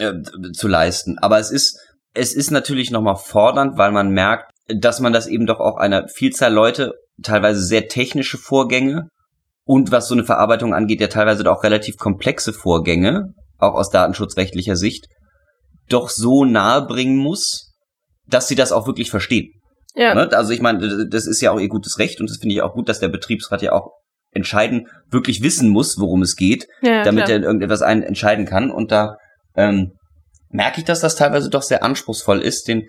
äh, 0.00 0.14
zu 0.52 0.66
leisten. 0.66 1.18
Aber 1.18 1.38
es 1.38 1.52
ist, 1.52 1.78
es 2.14 2.34
ist 2.34 2.50
natürlich 2.50 2.90
nochmal 2.90 3.14
fordernd, 3.14 3.78
weil 3.78 3.92
man 3.92 4.10
merkt, 4.10 4.50
dass 4.66 4.98
man 4.98 5.12
das 5.12 5.28
eben 5.28 5.46
doch 5.46 5.60
auch 5.60 5.76
einer 5.76 6.08
Vielzahl 6.08 6.52
Leute 6.52 6.94
teilweise 7.22 7.62
sehr 7.62 7.88
technische 7.88 8.38
Vorgänge 8.38 9.08
und 9.64 9.90
was 9.90 10.08
so 10.08 10.14
eine 10.14 10.24
Verarbeitung 10.24 10.74
angeht, 10.74 11.00
ja 11.00 11.08
teilweise 11.08 11.50
auch 11.50 11.62
relativ 11.62 11.96
komplexe 11.96 12.52
Vorgänge, 12.52 13.34
auch 13.58 13.74
aus 13.74 13.90
datenschutzrechtlicher 13.90 14.76
Sicht, 14.76 15.06
doch 15.88 16.08
so 16.08 16.44
nahe 16.44 16.86
bringen 16.86 17.16
muss, 17.16 17.74
dass 18.26 18.48
sie 18.48 18.54
das 18.54 18.72
auch 18.72 18.86
wirklich 18.86 19.10
verstehen. 19.10 19.52
Ja. 19.94 20.14
Ne? 20.14 20.30
Also 20.32 20.52
ich 20.52 20.60
meine, 20.60 21.08
das 21.08 21.26
ist 21.26 21.40
ja 21.40 21.50
auch 21.50 21.58
ihr 21.58 21.68
gutes 21.68 21.98
Recht 21.98 22.20
und 22.20 22.30
das 22.30 22.38
finde 22.38 22.54
ich 22.54 22.62
auch 22.62 22.74
gut, 22.74 22.88
dass 22.88 23.00
der 23.00 23.08
Betriebsrat 23.08 23.62
ja 23.62 23.72
auch 23.72 23.90
entscheiden, 24.30 24.88
wirklich 25.10 25.42
wissen 25.42 25.70
muss, 25.70 25.98
worum 25.98 26.22
es 26.22 26.36
geht, 26.36 26.66
ja, 26.82 27.02
damit 27.02 27.24
klar. 27.24 27.38
er 27.38 27.44
irgendetwas 27.44 27.82
ein 27.82 28.02
entscheiden 28.02 28.46
kann. 28.46 28.70
Und 28.70 28.92
da 28.92 29.16
ähm, 29.56 29.92
merke 30.50 30.80
ich, 30.80 30.84
dass 30.84 31.00
das 31.00 31.16
teilweise 31.16 31.50
doch 31.50 31.62
sehr 31.62 31.82
anspruchsvoll 31.82 32.40
ist, 32.40 32.68
den 32.68 32.88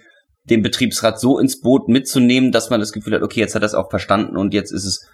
den 0.49 0.61
Betriebsrat 0.61 1.19
so 1.19 1.39
ins 1.39 1.61
Boot 1.61 1.87
mitzunehmen, 1.87 2.51
dass 2.51 2.69
man 2.69 2.79
das 2.79 2.91
Gefühl 2.91 3.15
hat, 3.15 3.21
okay, 3.21 3.39
jetzt 3.39 3.55
hat 3.55 3.63
er 3.63 3.67
es 3.67 3.73
auch 3.73 3.89
verstanden 3.89 4.37
und 4.37 4.53
jetzt 4.53 4.71
ist 4.71 4.85
es, 4.85 5.07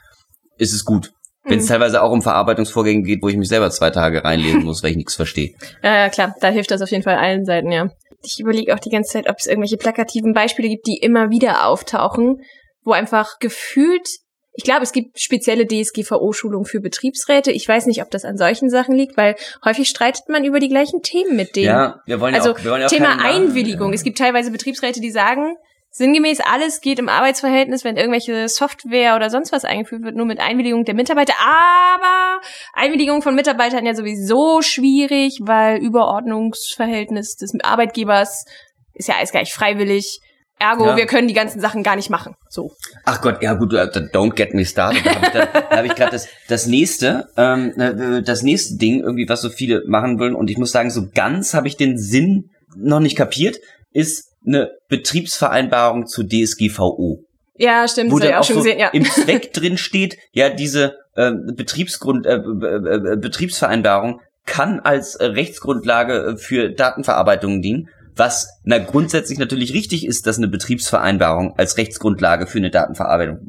ist 0.57 0.73
es 0.73 0.85
gut. 0.85 1.11
Wenn 1.43 1.59
es 1.59 1.65
mhm. 1.65 1.69
teilweise 1.69 2.01
auch 2.01 2.11
um 2.11 2.23
Verarbeitungsvorgänge 2.23 3.03
geht, 3.03 3.21
wo 3.21 3.29
ich 3.29 3.37
mich 3.37 3.49
selber 3.49 3.69
zwei 3.69 3.91
Tage 3.91 4.23
reinlesen 4.23 4.63
muss, 4.63 4.81
weil 4.81 4.91
ich 4.91 4.97
nichts 4.97 5.15
verstehe. 5.15 5.53
Ja, 5.83 5.95
ja, 5.95 6.09
klar, 6.09 6.35
da 6.41 6.49
hilft 6.49 6.71
das 6.71 6.81
auf 6.81 6.89
jeden 6.89 7.03
Fall 7.03 7.17
allen 7.17 7.45
Seiten, 7.45 7.71
ja. 7.71 7.89
Ich 8.23 8.39
überlege 8.39 8.73
auch 8.73 8.79
die 8.79 8.89
ganze 8.89 9.13
Zeit, 9.13 9.29
ob 9.29 9.35
es 9.37 9.45
irgendwelche 9.45 9.77
plakativen 9.77 10.33
Beispiele 10.33 10.69
gibt, 10.69 10.87
die 10.87 10.97
immer 10.97 11.29
wieder 11.29 11.67
auftauchen, 11.67 12.37
wo 12.83 12.93
einfach 12.93 13.37
gefühlt 13.39 14.07
ich 14.57 14.63
glaube, 14.63 14.83
es 14.83 14.91
gibt 14.91 15.19
spezielle 15.19 15.67
DSGVO-Schulungen 15.67 16.65
für 16.65 16.79
Betriebsräte. 16.79 17.51
Ich 17.51 17.67
weiß 17.67 17.85
nicht, 17.87 18.01
ob 18.01 18.09
das 18.11 18.23
an 18.23 18.37
solchen 18.37 18.69
Sachen 18.69 18.95
liegt, 18.95 19.17
weil 19.17 19.35
häufig 19.63 19.89
streitet 19.89 20.29
man 20.29 20.45
über 20.45 20.59
die 20.59 20.69
gleichen 20.69 21.01
Themen 21.01 21.35
mit 21.35 21.55
denen. 21.55 21.65
Ja, 21.65 22.01
wir 22.05 22.19
wollen 22.19 22.33
ja 22.33 22.39
also 22.39 22.53
auch, 22.53 22.63
wir 22.63 22.71
wollen 22.71 22.81
ja 22.81 22.87
auch 22.87 22.91
Thema 22.91 23.19
Einwilligung. 23.23 23.89
Ja. 23.89 23.95
Es 23.95 24.03
gibt 24.03 24.17
teilweise 24.17 24.51
Betriebsräte, 24.51 25.01
die 25.01 25.11
sagen, 25.11 25.57
sinngemäß 25.91 26.39
alles 26.41 26.81
geht 26.81 26.99
im 26.99 27.09
Arbeitsverhältnis, 27.09 27.83
wenn 27.83 27.97
irgendwelche 27.97 28.47
Software 28.47 29.15
oder 29.15 29.29
sonst 29.29 29.51
was 29.51 29.65
eingeführt 29.65 30.03
wird, 30.03 30.15
nur 30.15 30.25
mit 30.25 30.39
Einwilligung 30.39 30.85
der 30.85 30.93
Mitarbeiter. 30.93 31.33
Aber 31.39 32.41
Einwilligung 32.73 33.21
von 33.21 33.35
Mitarbeitern 33.35 33.85
ja 33.85 33.93
sowieso 33.93 34.61
schwierig, 34.61 35.39
weil 35.41 35.77
Überordnungsverhältnis 35.77 37.35
des 37.35 37.53
Arbeitgebers 37.61 38.45
ist 38.93 39.07
ja 39.09 39.15
alles 39.15 39.31
gleich 39.31 39.53
freiwillig. 39.53 40.21
Ergo, 40.57 40.85
ja. 40.85 40.95
wir 40.95 41.05
können 41.05 41.27
die 41.27 41.33
ganzen 41.33 41.59
Sachen 41.59 41.83
gar 41.83 41.95
nicht 41.95 42.09
machen. 42.09 42.35
So. 42.49 42.71
Ach 43.03 43.21
Gott, 43.21 43.43
ja 43.43 43.53
gut, 43.53 43.73
don't 43.73 44.35
get 44.35 44.53
me 44.53 44.63
started. 44.65 45.05
Da 45.05 45.15
habe 45.15 45.25
ich, 45.25 45.31
da, 45.31 45.69
hab 45.69 45.85
ich 45.85 45.95
gerade 45.95 46.11
das, 46.11 46.27
das 46.47 46.65
nächste, 46.65 47.27
ähm, 47.35 47.73
äh, 47.77 48.21
das 48.21 48.41
nächste 48.41 48.77
Ding 48.77 49.01
irgendwie, 49.01 49.27
was 49.27 49.41
so 49.41 49.49
viele 49.49 49.83
machen 49.87 50.17
wollen. 50.17 50.33
Und 50.33 50.49
ich 50.49 50.57
muss 50.57 50.71
sagen, 50.71 50.91
so 50.91 51.09
ganz 51.13 51.53
habe 51.53 51.67
ich 51.67 51.75
den 51.75 51.97
Sinn 51.97 52.51
noch 52.77 53.01
nicht 53.01 53.17
kapiert, 53.17 53.57
ist 53.91 54.31
eine 54.45 54.71
Betriebsvereinbarung 54.87 56.07
zu 56.07 56.23
DSGVO. 56.23 57.25
Ja, 57.57 57.87
stimmt, 57.87 58.11
wo 58.11 58.19
dann 58.19 58.33
auch, 58.33 58.39
auch 58.39 58.43
schon 58.43 58.57
so 58.57 58.63
gesehen, 58.63 58.79
ja. 58.79 58.89
im 58.89 59.05
Zweck 59.09 59.53
drin 59.53 59.77
steht, 59.77 60.17
ja, 60.31 60.49
diese 60.49 60.97
äh, 61.15 61.31
Betriebsgrund, 61.55 62.25
äh, 62.25 62.35
äh, 62.35 63.17
Betriebsvereinbarung 63.17 64.21
kann 64.45 64.79
als 64.79 65.15
äh, 65.15 65.25
Rechtsgrundlage 65.25 66.37
für 66.37 66.69
Datenverarbeitung 66.69 67.61
dienen. 67.61 67.89
Was 68.15 68.59
na 68.63 68.77
grundsätzlich 68.77 69.39
natürlich 69.39 69.73
richtig 69.73 70.05
ist, 70.05 70.25
dass 70.25 70.37
eine 70.37 70.47
Betriebsvereinbarung 70.47 71.55
als 71.57 71.77
Rechtsgrundlage 71.77 72.47
für 72.47 72.59
eine 72.59 72.69
Datenverarbeitung 72.69 73.39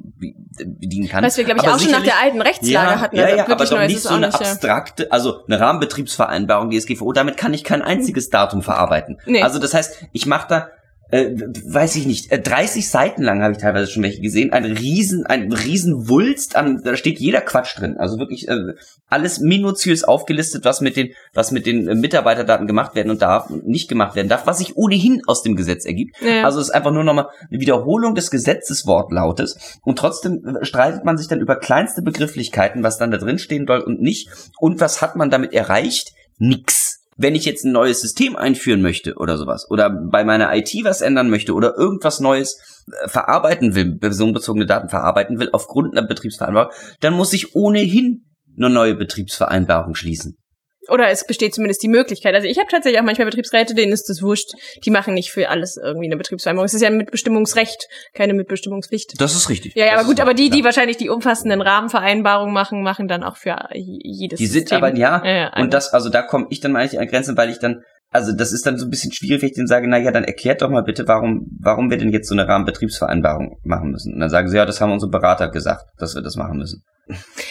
dienen 0.58 1.08
kann. 1.08 1.24
Was 1.24 1.36
wir, 1.36 1.44
glaube 1.44 1.60
ich, 1.60 1.66
aber 1.66 1.76
auch 1.76 1.80
schon 1.80 1.92
nach 1.92 2.02
der 2.02 2.18
alten 2.20 2.40
Rechtslage 2.40 2.90
ja, 2.90 3.00
hatten. 3.00 3.16
Ja, 3.16 3.24
also 3.24 3.36
ja, 3.36 3.48
aber 3.48 3.64
doch 3.64 3.80
nicht 3.80 4.00
so 4.00 4.08
eine 4.08 4.26
nicht, 4.26 4.40
ja. 4.40 4.46
abstrakte, 4.50 5.12
also 5.12 5.44
eine 5.46 5.60
Rahmenbetriebsvereinbarung 5.60 6.70
DSGVO, 6.70 7.12
damit 7.12 7.36
kann 7.36 7.54
ich 7.54 7.62
kein 7.64 7.82
einziges 7.82 8.30
Datum 8.30 8.62
verarbeiten. 8.62 9.18
Nee. 9.26 9.42
Also 9.42 9.58
das 9.58 9.74
heißt, 9.74 10.06
ich 10.12 10.26
mache 10.26 10.48
da 10.48 10.68
äh, 11.10 11.30
weiß 11.30 11.96
ich 11.96 12.06
nicht, 12.06 12.32
äh, 12.32 12.40
30 12.40 12.88
Seiten 12.88 13.22
lang 13.22 13.42
habe 13.42 13.52
ich 13.52 13.58
teilweise 13.58 13.90
schon 13.90 14.02
welche 14.02 14.20
gesehen, 14.20 14.52
ein 14.52 14.64
riesen, 14.64 15.24
ein 15.26 15.52
riesen 15.52 16.08
Wulst 16.08 16.56
an, 16.56 16.82
da 16.82 16.96
steht 16.96 17.18
jeder 17.18 17.40
Quatsch 17.40 17.78
drin, 17.78 17.96
also 17.96 18.18
wirklich 18.18 18.48
äh, 18.48 18.74
alles 19.08 19.38
minutiös 19.38 20.02
aufgelistet, 20.02 20.64
was 20.64 20.80
mit 20.80 20.96
den, 20.96 21.12
was 21.32 21.52
mit 21.52 21.66
den 21.66 21.86
äh, 21.86 21.94
Mitarbeiterdaten 21.94 22.66
gemacht 22.66 22.94
werden 22.94 23.10
und 23.10 23.22
darf 23.22 23.50
und 23.50 23.68
nicht 23.68 23.88
gemacht 23.88 24.16
werden 24.16 24.28
darf, 24.28 24.46
was 24.46 24.58
sich 24.58 24.76
ohnehin 24.76 25.22
aus 25.26 25.42
dem 25.42 25.54
Gesetz 25.54 25.84
ergibt. 25.84 26.16
Ja. 26.20 26.44
Also 26.44 26.60
es 26.60 26.68
ist 26.68 26.74
einfach 26.74 26.92
nur 26.92 27.04
nochmal 27.04 27.28
eine 27.50 27.60
Wiederholung 27.60 28.14
des 28.14 28.30
Gesetzeswortlautes 28.30 29.78
und 29.84 29.98
trotzdem 29.98 30.44
äh, 30.44 30.64
streitet 30.64 31.04
man 31.04 31.18
sich 31.18 31.28
dann 31.28 31.40
über 31.40 31.56
kleinste 31.56 32.02
Begrifflichkeiten, 32.02 32.82
was 32.82 32.98
dann 32.98 33.12
da 33.12 33.18
drin 33.18 33.38
stehen 33.38 33.66
soll 33.66 33.80
und 33.80 34.00
nicht 34.00 34.28
und 34.58 34.80
was 34.80 35.02
hat 35.02 35.16
man 35.16 35.30
damit 35.30 35.52
erreicht? 35.52 36.12
Nix 36.38 36.85
wenn 37.16 37.34
ich 37.34 37.44
jetzt 37.44 37.64
ein 37.64 37.72
neues 37.72 38.00
System 38.00 38.36
einführen 38.36 38.82
möchte 38.82 39.14
oder 39.16 39.38
sowas 39.38 39.66
oder 39.70 39.90
bei 39.90 40.24
meiner 40.24 40.54
IT 40.54 40.72
was 40.82 41.00
ändern 41.00 41.30
möchte 41.30 41.54
oder 41.54 41.76
irgendwas 41.76 42.20
Neues 42.20 42.84
äh, 42.90 43.08
verarbeiten 43.08 43.74
will, 43.74 43.96
personenbezogene 43.98 44.66
Daten 44.66 44.88
verarbeiten 44.88 45.38
will 45.38 45.50
aufgrund 45.52 45.96
einer 45.96 46.06
Betriebsvereinbarung, 46.06 46.72
dann 47.00 47.14
muss 47.14 47.32
ich 47.32 47.54
ohnehin 47.54 48.26
eine 48.56 48.70
neue 48.70 48.94
Betriebsvereinbarung 48.94 49.94
schließen. 49.94 50.36
Oder 50.88 51.10
es 51.10 51.26
besteht 51.26 51.54
zumindest 51.54 51.82
die 51.82 51.88
Möglichkeit. 51.88 52.34
Also 52.34 52.46
ich 52.46 52.58
habe 52.58 52.68
tatsächlich 52.70 53.00
auch 53.00 53.04
manchmal 53.04 53.26
Betriebsräte, 53.26 53.74
denen 53.74 53.92
ist 53.92 54.08
das 54.08 54.22
wurscht. 54.22 54.52
Die 54.84 54.90
machen 54.90 55.14
nicht 55.14 55.30
für 55.30 55.48
alles 55.48 55.76
irgendwie 55.76 56.06
eine 56.06 56.16
Betriebsvereinbarung. 56.16 56.66
Es 56.66 56.74
ist 56.74 56.82
ja 56.82 56.88
ein 56.88 56.96
Mitbestimmungsrecht, 56.96 57.88
keine 58.14 58.34
Mitbestimmungspflicht. 58.34 59.20
Das 59.20 59.34
ist 59.34 59.48
richtig. 59.48 59.74
Ja, 59.74 59.86
ja, 59.86 59.92
Das 59.92 60.00
aber 60.00 60.08
gut, 60.08 60.20
aber 60.20 60.34
die, 60.34 60.50
die 60.50 60.64
wahrscheinlich 60.64 60.96
die 60.96 61.08
umfassenden 61.08 61.60
Rahmenvereinbarungen 61.60 62.54
machen, 62.54 62.82
machen 62.82 63.08
dann 63.08 63.22
auch 63.22 63.36
für 63.36 63.56
jedes 63.72 64.38
Die 64.38 64.46
sind 64.46 64.68
System. 64.68 64.78
aber, 64.78 64.96
ja, 64.96 65.22
ja, 65.24 65.34
ja 65.34 65.56
und 65.56 65.72
das, 65.74 65.92
also 65.92 66.08
da 66.08 66.22
komme 66.22 66.46
ich 66.50 66.60
dann 66.60 66.72
mal 66.72 66.86
an 66.86 67.06
Grenzen, 67.08 67.36
weil 67.36 67.50
ich 67.50 67.58
dann, 67.58 67.82
also 68.10 68.32
das 68.32 68.52
ist 68.52 68.66
dann 68.66 68.78
so 68.78 68.86
ein 68.86 68.90
bisschen 68.90 69.12
schwierig, 69.12 69.42
wenn 69.42 69.48
ich 69.48 69.54
denen 69.54 69.66
sage, 69.66 69.88
na 69.88 69.98
ja, 69.98 70.10
dann 70.10 70.24
erklärt 70.24 70.62
doch 70.62 70.70
mal 70.70 70.82
bitte, 70.82 71.06
warum, 71.06 71.46
warum 71.60 71.90
wir 71.90 71.98
denn 71.98 72.10
jetzt 72.10 72.28
so 72.28 72.34
eine 72.34 72.48
Rahmenbetriebsvereinbarung 72.48 73.58
machen 73.64 73.90
müssen. 73.90 74.14
Und 74.14 74.20
dann 74.20 74.30
sagen 74.30 74.48
sie, 74.48 74.56
ja, 74.56 74.64
das 74.64 74.80
haben 74.80 74.92
unsere 74.92 75.10
Berater 75.10 75.50
gesagt, 75.50 75.84
dass 75.98 76.14
wir 76.14 76.22
das 76.22 76.36
machen 76.36 76.58
müssen. 76.58 76.82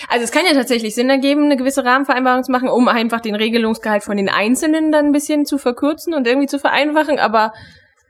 Also 0.10 0.24
es 0.24 0.32
kann 0.32 0.44
ja 0.50 0.54
tatsächlich 0.54 0.96
Sinn 0.96 1.10
ergeben, 1.10 1.46
eine 1.46 1.56
gewisse 1.56 1.86
Rahmenvereinbarung 1.86 2.44
zu 2.44 2.52
machen, 2.52 2.68
um 2.68 2.88
einfach 2.88 3.22
den 3.22 3.36
Regelungsgehalt 3.36 4.04
von 4.04 4.18
den 4.18 4.28
Einzelnen 4.30 4.92
dann 4.92 5.08
ein 5.08 5.12
bisschen 5.12 5.46
zu 5.46 5.58
verkürzen 5.58 6.14
und 6.14 6.28
irgendwie 6.28 6.48
zu 6.48 6.60
vereinfachen, 6.60 7.20
aber 7.20 7.54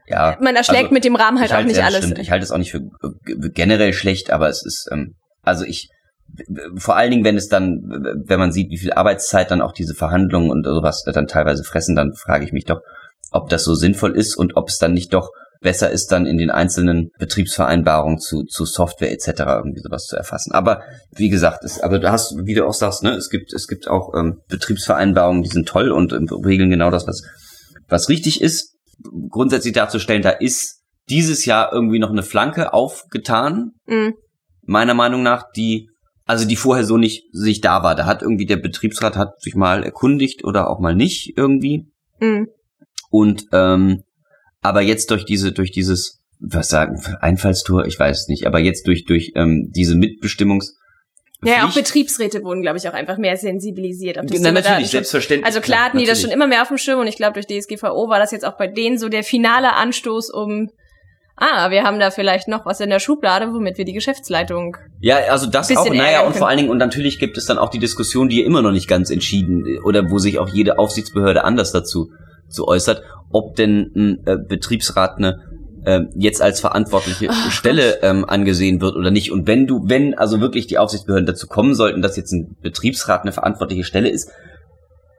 Ja. 0.08 0.38
man 0.42 0.56
erschlägt 0.56 0.84
also, 0.84 0.94
mit 0.94 1.04
dem 1.04 1.16
Rahmen 1.16 1.40
halt 1.40 1.54
auch 1.54 1.64
nicht 1.64 1.84
alles. 1.84 2.06
Stimmt. 2.06 2.20
Ich 2.20 2.32
halte 2.32 2.44
es 2.44 2.52
auch 2.52 2.58
nicht 2.58 2.72
für 2.72 2.80
äh, 2.80 3.50
generell 3.54 3.94
schlecht, 3.94 4.32
aber 4.32 4.50
es 4.50 4.66
ist, 4.66 4.88
ähm, 4.92 5.16
also 5.44 5.66
ich, 5.66 5.90
vor 6.78 6.96
allen 6.96 7.12
Dingen, 7.12 7.24
wenn 7.24 7.38
es 7.38 7.48
dann, 7.48 7.82
wenn 8.26 8.40
man 8.40 8.52
sieht, 8.52 8.70
wie 8.70 8.78
viel 8.78 8.94
Arbeitszeit 8.94 9.52
dann 9.52 9.62
auch 9.62 9.72
diese 9.72 9.94
Verhandlungen 9.94 10.50
und 10.50 10.66
sowas 10.66 11.04
dann 11.06 11.28
teilweise 11.28 11.64
fressen, 11.64 11.96
dann 11.96 12.14
frage 12.14 12.46
ich 12.46 12.52
mich 12.52 12.66
doch, 12.66 12.82
ob 13.32 13.50
das 13.50 13.64
so 13.64 13.74
sinnvoll 13.76 14.16
ist 14.16 14.36
und 14.36 14.56
ob 14.56 14.70
es 14.70 14.78
dann 14.78 14.94
nicht 14.94 15.14
doch 15.14 15.30
besser 15.62 15.90
ist, 15.90 16.12
dann 16.12 16.26
in 16.26 16.38
den 16.38 16.52
einzelnen 16.52 17.12
Betriebsvereinbarungen 17.18 18.20
zu, 18.20 18.44
zu 18.44 18.66
Software 18.66 19.12
etc. 19.12 19.28
irgendwie 19.40 19.80
sowas 19.80 20.06
zu 20.06 20.16
erfassen. 20.16 20.52
Aber 20.52 20.84
wie 21.16 21.30
gesagt, 21.30 21.64
es, 21.64 21.80
aber 21.80 22.00
du 22.00 22.12
hast, 22.12 22.36
wie 22.44 22.54
du 22.54 22.66
auch 22.66 22.74
sagst, 22.74 23.04
ne, 23.04 23.12
es 23.12 23.30
gibt, 23.30 23.54
es 23.54 23.68
gibt 23.68 23.88
auch 23.88 24.14
ähm, 24.16 24.42
Betriebsvereinbarungen, 24.48 25.42
die 25.42 25.50
sind 25.50 25.68
toll 25.68 25.92
und 25.92 26.14
ähm, 26.14 26.28
regeln 26.46 26.70
genau 26.70 26.92
das, 26.92 27.08
was, 27.08 27.24
was 27.88 28.10
richtig 28.10 28.42
ist. 28.42 28.76
Grundsätzlich 29.30 29.74
darzustellen, 29.74 30.22
da 30.22 30.30
ist 30.30 30.82
dieses 31.10 31.46
Jahr 31.46 31.72
irgendwie 31.74 32.00
noch 32.00 32.12
eine 32.12 32.24
Flanke 32.24 32.74
aufgetan, 32.74 33.72
Mhm. 33.88 34.14
meiner 34.64 34.94
Meinung 34.94 35.24
nach, 35.24 35.52
die 35.56 35.90
also 36.26 36.46
die 36.46 36.56
vorher 36.56 36.84
so 36.84 36.98
nicht 36.98 37.26
sich 37.32 37.62
da 37.62 37.84
war. 37.84 37.96
Da 37.96 38.06
hat 38.06 38.22
irgendwie 38.22 38.46
der 38.46 38.58
Betriebsrat 38.58 39.16
hat 39.16 39.42
sich 39.42 39.56
mal 39.56 39.84
erkundigt 39.84 40.44
oder 40.44 40.70
auch 40.70 40.80
mal 40.80 40.96
nicht 40.96 41.38
irgendwie. 41.38 41.86
Mhm. 42.20 42.50
Und 43.10 43.46
ähm, 43.54 44.04
aber 44.62 44.82
jetzt 44.82 45.12
durch 45.12 45.26
diese 45.26 45.52
durch 45.52 45.72
dieses 45.72 46.24
was 46.40 46.70
sagen 46.70 47.00
Einfallstor, 47.22 47.86
ich 47.86 48.00
weiß 48.00 48.22
es 48.22 48.28
nicht, 48.28 48.48
aber 48.48 48.60
jetzt 48.60 48.88
durch 48.88 49.06
durch 49.06 49.32
ähm, 49.36 49.72
diese 49.74 49.96
Mitbestimmungs 49.96 50.76
Ja, 51.44 51.68
auch 51.68 51.74
Betriebsräte 51.74 52.44
wurden, 52.44 52.64
glaube 52.64 52.78
ich, 52.78 52.90
auch 52.90 52.94
einfach 52.94 53.18
mehr 53.18 53.38
sensibilisiert 53.38 54.18
auf 54.18 54.26
das 54.26 54.40
Na, 54.40 54.50
Thema 54.50 54.62
natürlich, 54.62 54.90
selbstverständlich. 54.90 55.46
Also 55.46 55.62
klar 55.62 55.86
hatten 55.86 56.00
die 56.00 56.06
das 56.06 56.20
schon 56.20 56.32
immer 56.32 56.48
mehr 56.48 56.64
auf 56.64 56.70
dem 56.70 56.78
Schirm 56.78 57.00
und 57.00 57.08
ich 57.08 57.18
glaube, 57.18 57.40
durch 57.40 57.46
DSGVO 57.46 58.10
war 58.10 58.20
das 58.20 58.32
jetzt 58.32 58.46
auch 58.46 58.58
bei 58.58 58.68
denen 58.68 58.98
so 58.98 59.10
der 59.10 59.24
finale 59.24 59.74
Anstoß 59.74 60.32
um, 60.32 60.70
ah, 61.38 61.70
wir 61.70 61.84
haben 61.84 62.00
da 62.00 62.12
vielleicht 62.12 62.48
noch 62.48 62.66
was 62.66 62.80
in 62.80 62.90
der 62.90 63.00
Schublade, 63.00 63.48
womit 63.54 63.78
wir 63.78 63.86
die 63.86 63.94
Geschäftsleitung. 63.94 64.78
Ja, 65.00 65.18
also 65.30 65.48
das 65.48 65.76
auch, 65.76 65.90
naja, 65.90 66.26
und 66.26 66.36
vor 66.36 66.48
allen 66.48 66.58
Dingen, 66.58 66.70
und 66.70 66.78
natürlich 66.78 67.20
gibt 67.20 67.38
es 67.38 67.46
dann 67.46 67.58
auch 67.58 67.70
die 67.70 67.80
Diskussion, 67.80 68.30
die 68.30 68.44
immer 68.44 68.62
noch 68.62 68.72
nicht 68.72 68.88
ganz 68.88 69.10
entschieden, 69.10 69.66
äh, 69.66 69.80
oder 69.80 70.10
wo 70.10 70.18
sich 70.18 70.40
auch 70.40 70.50
jede 70.50 70.80
Aufsichtsbehörde 70.80 71.44
anders 71.44 71.72
dazu 71.72 72.12
zu 72.48 72.68
äußert, 72.68 73.04
ob 73.32 73.56
denn 73.56 73.92
ein 73.96 74.26
äh, 74.26 74.38
Betriebsrat 74.38 75.18
eine 75.18 75.40
äh, 75.86 76.02
jetzt 76.16 76.42
als 76.42 76.60
verantwortliche 76.60 77.28
Ach, 77.30 77.52
Stelle 77.52 78.02
ähm, 78.02 78.26
angesehen 78.26 78.82
wird 78.82 78.96
oder 78.96 79.12
nicht. 79.12 79.32
Und 79.32 79.48
wenn 79.48 79.68
du, 79.68 79.82
wenn 79.86 80.16
also 80.16 80.40
wirklich 80.40 80.68
die 80.68 80.78
Aufsichtsbehörden 80.78 81.26
dazu 81.26 81.48
kommen 81.48 81.76
sollten, 81.76 82.02
dass 82.02 82.18
jetzt 82.18 82.32
ein 82.32 82.56
Betriebsrat 82.62 83.22
eine 83.22 83.32
verantwortliche 83.32 83.84
Stelle 83.84 84.10
ist, 84.10 84.32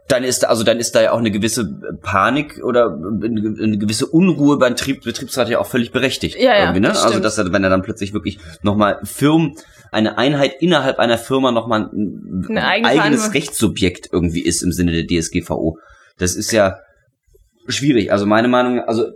dann 0.08 0.22
ist 0.24 0.46
also 0.46 0.62
dann 0.62 0.78
ist 0.78 0.94
da 0.94 1.02
ja 1.02 1.12
auch 1.12 1.18
eine 1.18 1.30
gewisse 1.30 1.64
Panik 2.02 2.60
oder 2.62 2.92
eine 2.92 3.78
gewisse 3.78 4.06
Unruhe 4.06 4.58
beim 4.58 4.74
Betrieb, 4.74 5.02
Betriebsrat 5.02 5.48
ja 5.48 5.58
auch 5.58 5.66
völlig 5.66 5.90
berechtigt. 5.90 6.36
Ja, 6.40 6.56
ja, 6.56 6.72
ne? 6.72 6.80
das 6.80 7.02
Also 7.04 7.18
dass 7.18 7.38
er, 7.38 7.52
wenn 7.52 7.64
er 7.64 7.70
dann 7.70 7.82
plötzlich 7.82 8.12
wirklich 8.12 8.38
nochmal 8.62 9.00
Firmen, 9.02 9.56
eine 9.90 10.18
Einheit 10.18 10.56
innerhalb 10.60 10.98
einer 10.98 11.18
Firma 11.18 11.52
nochmal 11.52 11.90
ein 11.92 12.58
eigene 12.58 12.62
eigenes 12.62 12.82
Verantwortung. 12.82 13.32
Rechtssubjekt 13.32 14.08
irgendwie 14.12 14.42
ist 14.42 14.62
im 14.62 14.72
Sinne 14.72 14.92
der 14.92 15.06
DSGVO. 15.06 15.78
Das 16.18 16.34
ist 16.34 16.52
ja 16.52 16.78
schwierig. 17.68 18.12
Also 18.12 18.26
meine 18.26 18.48
Meinung, 18.48 18.80
also 18.80 19.06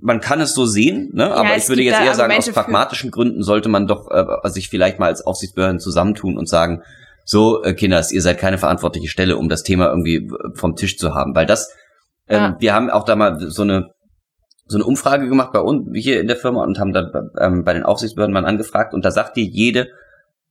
man 0.00 0.20
kann 0.20 0.40
es 0.40 0.54
so 0.54 0.66
sehen, 0.66 1.10
ne? 1.12 1.32
aber 1.34 1.54
es 1.54 1.64
ich 1.64 1.68
würde 1.68 1.82
jetzt 1.82 2.00
eher 2.00 2.14
sagen, 2.14 2.32
aus 2.32 2.48
Argumente 2.48 2.52
pragmatischen 2.52 3.10
Gründen 3.10 3.42
sollte 3.42 3.68
man 3.68 3.86
doch 3.86 4.08
äh, 4.10 4.48
sich 4.50 4.68
vielleicht 4.68 4.98
mal 4.98 5.06
als 5.06 5.22
Aufsichtsbehörden 5.26 5.80
zusammentun 5.80 6.38
und 6.38 6.48
sagen, 6.48 6.82
so, 7.24 7.62
äh, 7.62 7.74
Kinders, 7.74 8.12
ihr 8.12 8.22
seid 8.22 8.38
keine 8.38 8.58
verantwortliche 8.58 9.08
Stelle, 9.08 9.36
um 9.36 9.48
das 9.48 9.62
Thema 9.62 9.88
irgendwie 9.88 10.16
äh, 10.16 10.30
vom 10.56 10.74
Tisch 10.76 10.96
zu 10.98 11.14
haben. 11.14 11.34
Weil 11.34 11.46
das, 11.46 11.72
ähm, 12.28 12.36
Ja. 12.42 12.56
wir 12.58 12.74
haben 12.74 12.90
auch 12.90 13.04
da 13.04 13.16
mal 13.16 13.38
so 13.38 13.62
eine 13.62 13.88
so 14.66 14.76
eine 14.76 14.84
Umfrage 14.84 15.28
gemacht 15.28 15.50
bei 15.52 15.58
uns 15.58 15.88
hier 15.94 16.20
in 16.20 16.28
der 16.28 16.36
Firma 16.36 16.62
und 16.62 16.78
haben 16.78 16.92
dann 16.92 17.10
ähm, 17.40 17.64
bei 17.64 17.72
den 17.72 17.82
Aufsichtsbehörden 17.82 18.32
mal 18.32 18.44
angefragt 18.46 18.94
und 18.94 19.04
da 19.04 19.10
sagt 19.10 19.36
dir 19.36 19.42
jede 19.44 19.88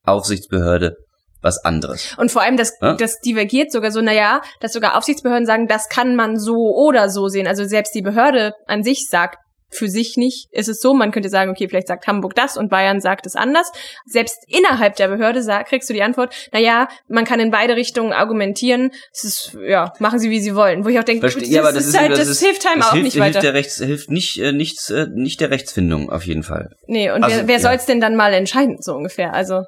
Aufsichtsbehörde 0.03 0.97
was 1.41 1.63
anderes. 1.63 2.15
Und 2.17 2.29
vor 2.31 2.41
allem, 2.41 2.57
das, 2.57 2.73
Ja? 2.81 2.95
das 2.95 3.19
divergiert 3.21 3.71
sogar 3.71 3.91
so, 3.91 4.01
naja, 4.01 4.41
dass 4.59 4.73
sogar 4.73 4.97
Aufsichtsbehörden 4.97 5.45
sagen, 5.45 5.67
das 5.67 5.87
kann 5.87 6.17
man 6.17 6.37
so 6.37 6.75
oder 6.75 7.09
so 7.09 7.29
sehen. 7.29 7.47
Also 7.47 7.63
selbst 7.63 7.95
die 7.95 8.01
Behörde 8.01 8.51
an 8.67 8.83
sich 8.83 9.07
sagt 9.09 9.37
für 9.71 9.87
sich 9.87 10.17
nicht, 10.17 10.47
ist 10.51 10.67
es 10.67 10.79
so, 10.81 10.93
man 10.93 11.11
könnte 11.11 11.29
sagen, 11.29 11.51
okay, 11.51 11.67
vielleicht 11.67 11.87
sagt 11.87 12.07
Hamburg 12.07 12.35
das 12.35 12.57
und 12.57 12.69
Bayern 12.69 13.01
sagt 13.01 13.25
es 13.25 13.35
anders. 13.35 13.71
Selbst 14.05 14.37
innerhalb 14.47 14.95
der 14.95 15.07
Behörde 15.09 15.43
sag, 15.43 15.67
kriegst 15.67 15.89
du 15.89 15.93
die 15.93 16.01
Antwort, 16.01 16.33
naja, 16.51 16.89
man 17.07 17.25
kann 17.25 17.39
in 17.39 17.51
beide 17.51 17.75
Richtungen 17.75 18.11
argumentieren, 18.13 18.91
es 19.13 19.23
ist, 19.23 19.57
ja, 19.67 19.93
machen 19.99 20.19
sie, 20.19 20.29
wie 20.29 20.39
sie 20.39 20.55
wollen. 20.55 20.85
Wo 20.85 20.89
ich 20.89 20.99
auch 20.99 21.03
denke, 21.03 21.27
Verste- 21.27 21.41
das, 21.41 21.49
ja, 21.49 21.61
das 21.71 21.85
ist 21.85 21.97
halt, 21.97 22.11
das, 22.11 22.19
das, 22.19 22.29
ist, 22.29 22.43
hilft 22.43 22.67
einem 22.67 22.81
auch 22.81 22.91
hilft, 22.91 23.03
nicht 23.05 23.13
hilft 23.13 23.27
weiter. 23.27 23.41
Der 23.41 23.53
Rechts, 23.53 23.77
hilft 23.77 24.09
nicht, 24.09 24.39
äh, 24.39 24.51
nichts, 24.51 24.89
äh, 24.89 25.07
nicht 25.13 25.39
der 25.39 25.51
Rechtsfindung 25.51 26.09
auf 26.11 26.25
jeden 26.25 26.43
Fall. 26.43 26.69
Nee, 26.87 27.11
und 27.11 27.23
Also, 27.23 27.37
wer, 27.37 27.47
wer 27.47 27.55
ja. 27.55 27.61
soll's 27.61 27.85
denn 27.85 28.01
dann 28.01 28.15
mal 28.15 28.33
entscheiden, 28.33 28.77
so 28.81 28.95
ungefähr? 28.95 29.33
Also, 29.33 29.63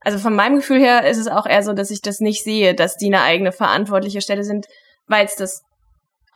also 0.00 0.18
von 0.18 0.34
meinem 0.34 0.56
Gefühl 0.56 0.78
her 0.80 1.06
ist 1.06 1.18
es 1.18 1.28
auch 1.28 1.46
eher 1.46 1.62
so, 1.62 1.72
dass 1.72 1.90
ich 1.90 2.00
das 2.00 2.20
nicht 2.20 2.44
sehe, 2.44 2.74
dass 2.74 2.96
die 2.96 3.06
eine 3.06 3.22
eigene 3.22 3.52
verantwortliche 3.52 4.20
Stelle 4.20 4.44
sind, 4.44 4.66
weil 5.08 5.26
es 5.26 5.36
das 5.36 5.62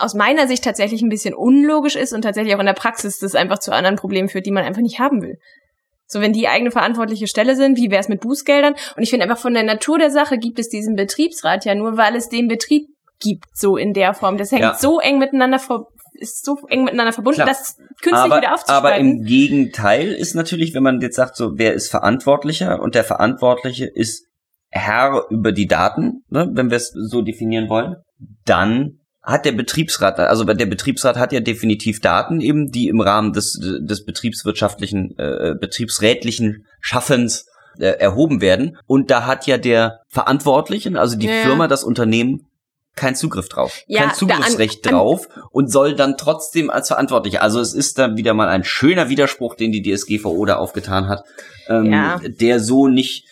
aus 0.00 0.14
meiner 0.14 0.48
Sicht 0.48 0.64
tatsächlich 0.64 1.02
ein 1.02 1.08
bisschen 1.08 1.34
unlogisch 1.34 1.96
ist 1.96 2.12
und 2.12 2.22
tatsächlich 2.22 2.54
auch 2.54 2.60
in 2.60 2.66
der 2.66 2.72
Praxis 2.72 3.18
das 3.18 3.34
einfach 3.34 3.58
zu 3.58 3.72
anderen 3.72 3.96
Problemen 3.96 4.28
führt, 4.28 4.46
die 4.46 4.50
man 4.50 4.64
einfach 4.64 4.82
nicht 4.82 4.98
haben 4.98 5.22
will. 5.22 5.38
So, 6.06 6.20
wenn 6.20 6.32
die 6.32 6.48
eigene 6.48 6.70
verantwortliche 6.72 7.28
Stelle 7.28 7.54
sind, 7.54 7.76
wie 7.76 7.90
wäre 7.90 8.00
es 8.00 8.08
mit 8.08 8.20
Bußgeldern? 8.20 8.74
Und 8.96 9.02
ich 9.02 9.10
finde 9.10 9.24
einfach 9.24 9.38
von 9.38 9.54
der 9.54 9.62
Natur 9.62 9.98
der 9.98 10.10
Sache 10.10 10.38
gibt 10.38 10.58
es 10.58 10.68
diesen 10.68 10.96
Betriebsrat 10.96 11.64
ja 11.64 11.74
nur, 11.74 11.96
weil 11.96 12.16
es 12.16 12.28
den 12.28 12.48
Betrieb 12.48 12.86
gibt, 13.20 13.44
so 13.54 13.76
in 13.76 13.92
der 13.92 14.14
Form. 14.14 14.36
Das 14.36 14.50
hängt 14.50 14.62
Ja. 14.62 14.74
so 14.74 14.98
eng 14.98 15.18
miteinander 15.18 15.58
ver 15.58 15.86
ist 16.14 16.44
so 16.44 16.58
eng 16.68 16.84
miteinander 16.84 17.12
verbunden, 17.14 17.36
Klar. 17.36 17.48
das 17.48 17.76
künstlich 18.02 18.14
aber, 18.14 18.36
wieder 18.38 18.52
aufzuspalten. 18.52 18.88
aber 18.90 18.96
im 18.98 19.24
Gegenteil 19.24 20.12
ist 20.12 20.34
natürlich, 20.34 20.74
wenn 20.74 20.82
man 20.82 21.00
jetzt 21.00 21.16
sagt, 21.16 21.34
so 21.36 21.52
wer 21.56 21.72
ist 21.72 21.88
verantwortlicher 21.90 22.80
und 22.82 22.94
der 22.94 23.04
Verantwortliche 23.04 23.86
ist 23.86 24.26
Herr 24.68 25.24
über 25.30 25.52
die 25.52 25.66
Daten, 25.66 26.22
ne, 26.28 26.48
wenn 26.52 26.68
wir 26.70 26.76
es 26.76 26.90
so 26.94 27.22
definieren 27.22 27.68
wollen, 27.70 27.96
dann 28.44 28.99
hat 29.22 29.44
der 29.44 29.52
Betriebsrat, 29.52 30.18
also 30.18 30.44
der 30.44 30.66
Betriebsrat 30.66 31.16
hat 31.16 31.32
ja 31.32 31.40
definitiv 31.40 32.00
Daten 32.00 32.40
eben, 32.40 32.70
die 32.70 32.88
im 32.88 33.00
Rahmen 33.00 33.32
des, 33.32 33.58
des 33.60 34.04
betriebswirtschaftlichen, 34.04 35.18
äh, 35.18 35.54
betriebsrätlichen 35.60 36.66
Schaffens 36.80 37.46
äh, 37.78 37.86
erhoben 37.86 38.40
werden. 38.40 38.78
Und 38.86 39.10
da 39.10 39.26
hat 39.26 39.46
ja 39.46 39.58
der 39.58 40.00
Verantwortliche, 40.08 40.98
also 40.98 41.16
die 41.16 41.26
Ja. 41.26 41.42
Firma, 41.44 41.68
das 41.68 41.84
Unternehmen, 41.84 42.46
keinen 43.00 43.16
Zugriff 43.16 43.48
drauf, 43.48 43.82
Ja, 43.88 44.04
kein 44.06 44.14
Zugriffsrecht 44.14 44.86
an- 44.86 44.94
an- 44.94 44.98
drauf 45.00 45.28
und 45.50 45.70
soll 45.72 45.94
dann 45.96 46.16
trotzdem 46.16 46.70
als 46.70 46.88
Verantwortlicher, 46.88 47.42
also 47.42 47.58
es 47.60 47.74
ist 47.74 47.98
dann 47.98 48.16
wieder 48.16 48.34
mal 48.34 48.48
ein 48.48 48.62
schöner 48.62 49.08
Widerspruch, 49.08 49.56
den 49.56 49.72
die 49.72 49.82
DSGVO 49.82 50.44
da 50.44 50.56
aufgetan 50.56 51.08
hat, 51.08 51.24
ähm, 51.68 51.92
Ja. 51.92 52.20
der 52.24 52.60
so 52.60 52.86
nicht 52.86 53.26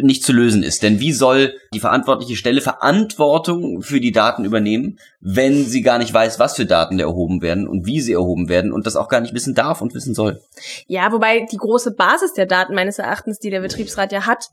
nicht 0.00 0.24
zu 0.24 0.32
lösen 0.32 0.62
ist. 0.62 0.82
Denn 0.82 0.98
wie 0.98 1.12
soll 1.12 1.52
die 1.74 1.78
verantwortliche 1.78 2.36
Stelle 2.36 2.62
Verantwortung 2.62 3.82
für 3.82 4.00
die 4.00 4.10
Daten 4.10 4.46
übernehmen, 4.46 4.98
wenn 5.20 5.66
sie 5.66 5.82
gar 5.82 5.98
nicht 5.98 6.12
weiß, 6.12 6.38
was 6.38 6.56
für 6.56 6.64
Daten 6.64 6.96
da 6.96 7.04
erhoben 7.04 7.42
werden 7.42 7.68
und 7.68 7.84
wie 7.84 8.00
sie 8.00 8.14
erhoben 8.14 8.48
werden 8.48 8.72
und 8.72 8.86
das 8.86 8.96
auch 8.96 9.08
gar 9.08 9.20
nicht 9.20 9.34
wissen 9.34 9.54
darf 9.54 9.82
und 9.82 9.94
wissen 9.94 10.14
soll? 10.14 10.40
Ja, 10.86 11.12
wobei 11.12 11.46
die 11.52 11.58
große 11.58 11.94
Basis 11.94 12.32
der 12.32 12.46
Daten 12.46 12.74
meines 12.74 12.98
Erachtens, 12.98 13.40
die 13.40 13.50
der 13.50 13.60
Betriebsrat 13.60 14.10
ja 14.10 14.24
hat, 14.26 14.46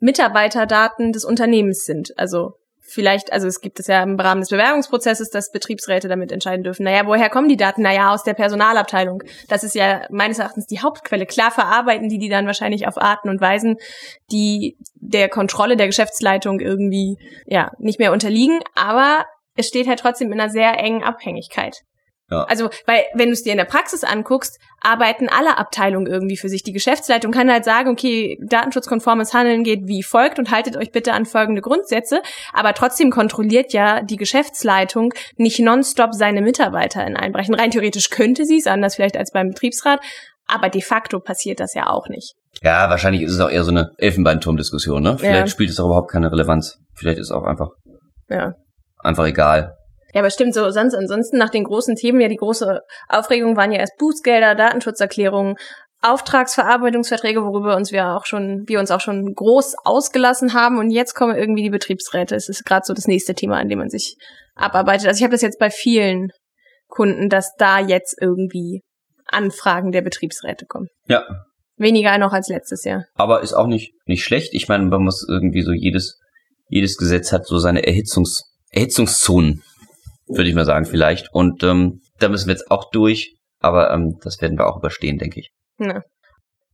Mitarbeiterdaten 0.00 1.12
des 1.12 1.24
Unternehmens 1.26 1.84
sind. 1.84 2.18
Also 2.18 2.54
vielleicht, 2.88 3.32
also 3.32 3.46
es 3.46 3.60
gibt 3.60 3.80
es 3.80 3.86
ja 3.86 4.02
im 4.02 4.18
Rahmen 4.18 4.40
des 4.40 4.50
Bewerbungsprozesses, 4.50 5.30
dass 5.30 5.50
Betriebsräte 5.50 6.08
damit 6.08 6.32
entscheiden 6.32 6.62
dürfen. 6.62 6.84
Naja, 6.84 7.06
woher 7.06 7.30
kommen 7.30 7.48
die 7.48 7.56
Daten? 7.56 7.82
Naja, 7.82 8.12
aus 8.12 8.22
der 8.22 8.34
Personalabteilung. 8.34 9.22
Das 9.48 9.64
ist 9.64 9.74
ja 9.74 10.06
meines 10.10 10.38
Erachtens 10.38 10.66
die 10.66 10.80
Hauptquelle. 10.80 11.26
Klar 11.26 11.50
verarbeiten 11.50 12.08
die 12.08 12.18
die 12.18 12.28
dann 12.28 12.46
wahrscheinlich 12.46 12.86
auf 12.86 12.96
Arten 12.96 13.28
und 13.28 13.40
Weisen, 13.40 13.76
die 14.30 14.76
der 14.94 15.28
Kontrolle 15.28 15.76
der 15.76 15.86
Geschäftsleitung 15.86 16.60
irgendwie, 16.60 17.18
ja, 17.46 17.72
nicht 17.78 17.98
mehr 17.98 18.12
unterliegen. 18.12 18.60
Aber 18.74 19.26
es 19.56 19.68
steht 19.68 19.88
halt 19.88 19.98
trotzdem 19.98 20.32
in 20.32 20.40
einer 20.40 20.50
sehr 20.50 20.78
engen 20.78 21.02
Abhängigkeit. 21.02 21.82
Ja. 22.30 22.42
Also, 22.44 22.70
weil, 22.86 23.04
wenn 23.14 23.28
du 23.28 23.32
es 23.34 23.42
dir 23.44 23.52
in 23.52 23.58
der 23.58 23.66
Praxis 23.66 24.02
anguckst, 24.02 24.58
arbeiten 24.80 25.28
alle 25.28 25.58
Abteilungen 25.58 26.06
irgendwie 26.06 26.36
für 26.36 26.48
sich. 26.48 26.62
Die 26.64 26.72
Geschäftsleitung 26.72 27.30
kann 27.32 27.50
halt 27.50 27.64
sagen, 27.64 27.88
okay, 27.90 28.38
datenschutzkonformes 28.48 29.32
Handeln 29.32 29.62
geht 29.62 29.86
wie 29.86 30.02
folgt 30.02 30.38
und 30.38 30.50
haltet 30.50 30.76
euch 30.76 30.90
bitte 30.90 31.12
an 31.12 31.24
folgende 31.24 31.60
Grundsätze. 31.62 32.20
Aber 32.52 32.74
trotzdem 32.74 33.10
kontrolliert 33.10 33.72
ja 33.72 34.02
die 34.02 34.16
Geschäftsleitung 34.16 35.14
nicht 35.36 35.60
nonstop 35.60 36.14
seine 36.14 36.42
Mitarbeiter 36.42 37.06
in 37.06 37.16
allen 37.16 37.32
Bereichen. 37.32 37.54
Rein 37.54 37.70
theoretisch 37.70 38.10
könnte 38.10 38.44
sie 38.44 38.58
es, 38.58 38.66
anders 38.66 38.96
vielleicht 38.96 39.16
als 39.16 39.30
beim 39.30 39.48
Betriebsrat. 39.50 40.00
Aber 40.48 40.68
de 40.68 40.82
facto 40.82 41.20
passiert 41.20 41.58
das 41.60 41.74
ja 41.74 41.88
auch 41.88 42.08
nicht. 42.08 42.34
Ja, 42.62 42.88
wahrscheinlich 42.88 43.22
ist 43.22 43.32
es 43.32 43.40
auch 43.40 43.50
eher 43.50 43.64
so 43.64 43.70
eine 43.70 43.90
Elfenbeinturm-Diskussion, 43.98 45.02
ne? 45.02 45.18
Vielleicht 45.18 45.40
Ja. 45.40 45.46
spielt 45.48 45.70
es 45.70 45.80
auch 45.80 45.86
überhaupt 45.86 46.10
keine 46.10 46.30
Relevanz. 46.30 46.78
Vielleicht 46.94 47.18
ist 47.18 47.26
es 47.26 47.32
auch 47.32 47.44
einfach, 47.44 47.68
Ja. 48.28 48.52
einfach 48.98 49.26
egal. 49.26 49.74
Ja, 50.16 50.22
aber 50.22 50.30
stimmt 50.30 50.54
so. 50.54 50.70
Sonst 50.70 50.94
ansonsten 50.94 51.36
nach 51.36 51.50
den 51.50 51.64
großen 51.64 51.94
Themen 51.94 52.22
ja 52.22 52.28
die 52.28 52.36
große 52.36 52.80
Aufregung 53.10 53.54
waren 53.58 53.70
ja 53.70 53.80
erst 53.80 53.98
Bußgelder, 53.98 54.54
Datenschutzerklärungen, 54.54 55.56
Auftragsverarbeitungsverträge, 56.00 57.42
worüber 57.42 57.76
uns 57.76 57.92
wir 57.92 58.16
auch 58.16 58.24
schon, 58.24 58.64
wir 58.66 58.80
uns 58.80 58.90
auch 58.90 59.02
schon 59.02 59.34
groß 59.34 59.74
ausgelassen 59.84 60.54
haben. 60.54 60.78
Und 60.78 60.90
jetzt 60.90 61.12
kommen 61.12 61.36
irgendwie 61.36 61.64
die 61.64 61.70
Betriebsräte. 61.70 62.34
Es 62.34 62.48
ist 62.48 62.64
gerade 62.64 62.86
so 62.86 62.94
das 62.94 63.06
nächste 63.06 63.34
Thema, 63.34 63.58
an 63.58 63.68
dem 63.68 63.78
man 63.78 63.90
sich 63.90 64.16
abarbeitet. 64.54 65.06
Also 65.06 65.18
ich 65.18 65.22
habe 65.22 65.32
das 65.32 65.42
jetzt 65.42 65.58
bei 65.58 65.68
vielen 65.68 66.30
Kunden, 66.88 67.28
dass 67.28 67.52
da 67.58 67.78
jetzt 67.78 68.16
irgendwie 68.18 68.80
Anfragen 69.26 69.92
der 69.92 70.00
Betriebsräte 70.00 70.64
kommen. 70.64 70.88
Ja, 71.08 71.24
Weniger 71.76 72.16
noch 72.16 72.32
als 72.32 72.48
letztes 72.48 72.84
Jahr. 72.84 73.04
aber 73.16 73.42
ist 73.42 73.52
auch 73.52 73.66
nicht, 73.66 73.92
nicht 74.06 74.24
schlecht. 74.24 74.54
Ich 74.54 74.66
meine, 74.66 74.86
man 74.86 75.02
muss 75.02 75.26
irgendwie 75.28 75.60
so 75.60 75.72
jedes, 75.72 76.18
jedes 76.70 76.96
Gesetz 76.96 77.32
hat 77.32 77.44
so 77.44 77.58
seine 77.58 77.86
Erhitzungs, 77.86 78.44
Erhitzungszonen, 78.70 79.62
würde 80.26 80.48
ich 80.48 80.54
mal 80.54 80.64
sagen, 80.64 80.84
vielleicht. 80.86 81.32
Und 81.32 81.62
ähm, 81.62 82.00
da 82.18 82.28
müssen 82.28 82.46
wir 82.48 82.54
jetzt 82.54 82.70
auch 82.70 82.90
durch, 82.90 83.36
aber 83.60 83.90
ähm, 83.90 84.18
das 84.22 84.40
werden 84.40 84.58
wir 84.58 84.66
auch 84.66 84.78
überstehen, 84.78 85.18
denke 85.18 85.40
ich. 85.40 85.50
Na. 85.78 86.02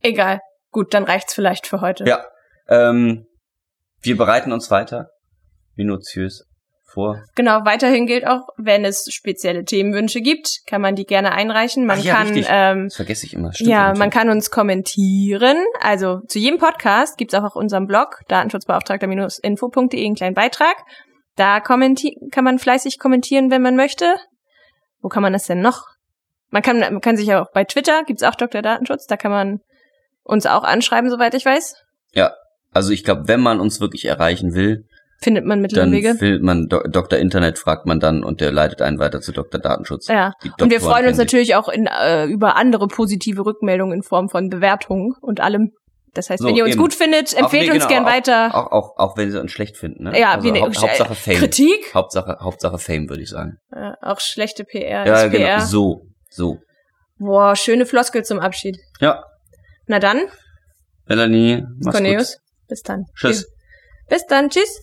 Egal. 0.01 0.39
Gut, 0.71 0.93
dann 0.93 1.03
reicht's 1.03 1.33
vielleicht 1.33 1.67
für 1.67 1.81
heute. 1.81 2.05
Ja. 2.05 2.25
Ähm, 2.67 3.25
wir 4.01 4.17
bereiten 4.17 4.51
uns 4.51 4.71
weiter 4.71 5.09
minutiös 5.75 6.45
vor. 6.93 7.23
Genau, 7.35 7.65
weiterhin 7.65 8.05
gilt 8.05 8.25
auch, 8.25 8.47
wenn 8.57 8.85
es 8.85 9.05
spezielle 9.11 9.65
Themenwünsche 9.65 10.21
gibt, 10.21 10.59
kann 10.67 10.81
man 10.81 10.95
die 10.95 11.05
gerne 11.05 11.31
einreichen. 11.33 11.85
Man 11.85 11.99
Ach 11.99 12.03
ja, 12.03 12.15
kann 12.15 12.27
richtig. 12.27 12.47
ähm, 12.49 12.85
Das 12.85 12.95
vergesse 12.95 13.25
ich 13.25 13.33
immer. 13.33 13.51
Stimmt 13.53 13.69
ja, 13.69 13.93
man 13.97 14.09
kann 14.09 14.29
uns 14.29 14.51
kommentieren. 14.51 15.57
Also 15.81 16.19
zu 16.27 16.39
jedem 16.39 16.59
Podcast 16.59 17.17
gibt's 17.17 17.33
auch 17.33 17.43
auf 17.43 17.55
unserem 17.55 17.87
Blog 17.87 18.19
datenschutzbeauftragter-info.de 18.27 20.05
einen 20.05 20.15
kleinen 20.15 20.35
Beitrag. 20.35 20.75
Da 21.35 21.59
kann 21.59 21.79
man 21.79 22.59
fleißig 22.59 22.99
kommentieren, 22.99 23.49
wenn 23.51 23.61
man 23.61 23.75
möchte. 23.75 24.15
Wo 25.01 25.09
kann 25.09 25.23
man 25.23 25.33
das 25.33 25.45
denn 25.45 25.61
noch? 25.61 25.87
Man 26.49 26.61
kann, 26.61 26.79
man 26.79 27.01
kann 27.01 27.17
sich 27.17 27.27
ja 27.27 27.41
auch 27.41 27.51
bei 27.51 27.63
Twitter, 27.63 28.03
gibt's 28.05 28.23
auch 28.23 28.35
Dr. 28.35 28.61
Datenschutz, 28.61 29.07
da 29.07 29.17
kann 29.17 29.31
man 29.31 29.59
uns 30.23 30.45
auch 30.45 30.63
anschreiben, 30.63 31.09
soweit 31.09 31.33
ich 31.33 31.45
weiß. 31.45 31.75
Also 32.73 32.91
ich 32.91 33.03
glaube, 33.03 33.27
wenn 33.27 33.39
man 33.39 33.59
uns 33.59 33.79
wirklich 33.79 34.05
erreichen 34.05 34.53
will, 34.53 34.85
Findet 35.21 35.45
man 35.45 35.61
Mittel 35.61 35.75
dann 35.77 35.89
und 35.89 35.95
Wege. 35.95 36.19
will 36.19 36.39
man 36.41 36.67
Do 36.67 36.81
Dr. 36.81 37.17
Internet 37.17 37.57
fragt 37.57 37.85
man 37.85 38.01
dann 38.01 38.25
und 38.25 38.41
der 38.41 38.51
leitet 38.51 38.81
einen 38.81 38.99
weiter 38.99 39.21
zu 39.21 39.31
Dr. 39.31 39.61
Datenschutz. 39.61 40.09
Ja. 40.09 40.33
Und 40.59 40.69
wir 40.69 40.81
freuen 40.81 41.07
uns 41.07 41.17
natürlich 41.17 41.55
auch 41.55 41.69
in, 41.69 41.87
äh, 41.87 42.25
über 42.25 42.57
andere 42.57 42.87
positive 42.87 43.45
Rückmeldungen 43.45 43.95
in 43.99 44.03
Form 44.03 44.27
von 44.27 44.49
Bewertungen 44.49 45.13
und 45.21 45.39
allem. 45.39 45.71
Das 46.13 46.29
heißt, 46.29 46.41
So, 46.43 46.47
wenn 46.47 46.55
ihr 46.55 46.63
uns 46.63 46.73
eben. 46.73 46.81
gut 46.81 46.93
findet, 46.93 47.33
Auch- 47.35 47.39
empfehlt 47.43 47.63
nee, 47.63 47.71
uns 47.71 47.87
genau, 47.87 47.89
gern 47.89 48.05
auch, 48.05 48.09
weiter. 48.11 48.51
Auch, 48.53 48.71
auch, 48.71 48.97
auch 48.97 49.17
wenn 49.17 49.31
sie 49.31 49.39
uns 49.41 49.51
schlecht 49.51 49.77
finden. 49.77 50.03
Ne? 50.03 50.19
ja, 50.19 50.33
also 50.33 50.47
wie 50.47 50.51
ne, 50.51 50.61
Haupt, 50.61 50.79
Hauptsache 50.81 51.15
Fame. 51.15 51.37
Kritik, 51.37 51.93
Hauptsache, 51.93 52.37
Hauptsache 52.39 52.77
Fame, 52.77 53.09
würde 53.09 53.23
ich 53.23 53.29
sagen. 53.29 53.57
ja, 53.75 53.95
auch 54.01 54.19
schlechte 54.19 54.63
PR 54.63 55.05
Ja, 55.07 55.23
ist 55.23 55.31
PR. 55.31 55.55
genau. 55.55 55.65
So, 55.65 56.01
so. 56.29 56.57
Boah, 57.17 57.55
schöne 57.55 57.85
Floskel 57.85 58.23
zum 58.23 58.39
Abschied. 58.39 58.77
Ja, 58.99 59.23
Na 59.87 59.99
dann, 59.99 60.21
Melanie, 61.05 61.63
mach's 61.81 61.95
Cornelius, 61.95 62.33
gut. 62.37 62.67
bis 62.69 62.81
dann. 62.83 63.05
Tschüss. 63.15 63.47
Bis 64.09 64.25
dann, 64.27 64.49
tschüss. 64.49 64.79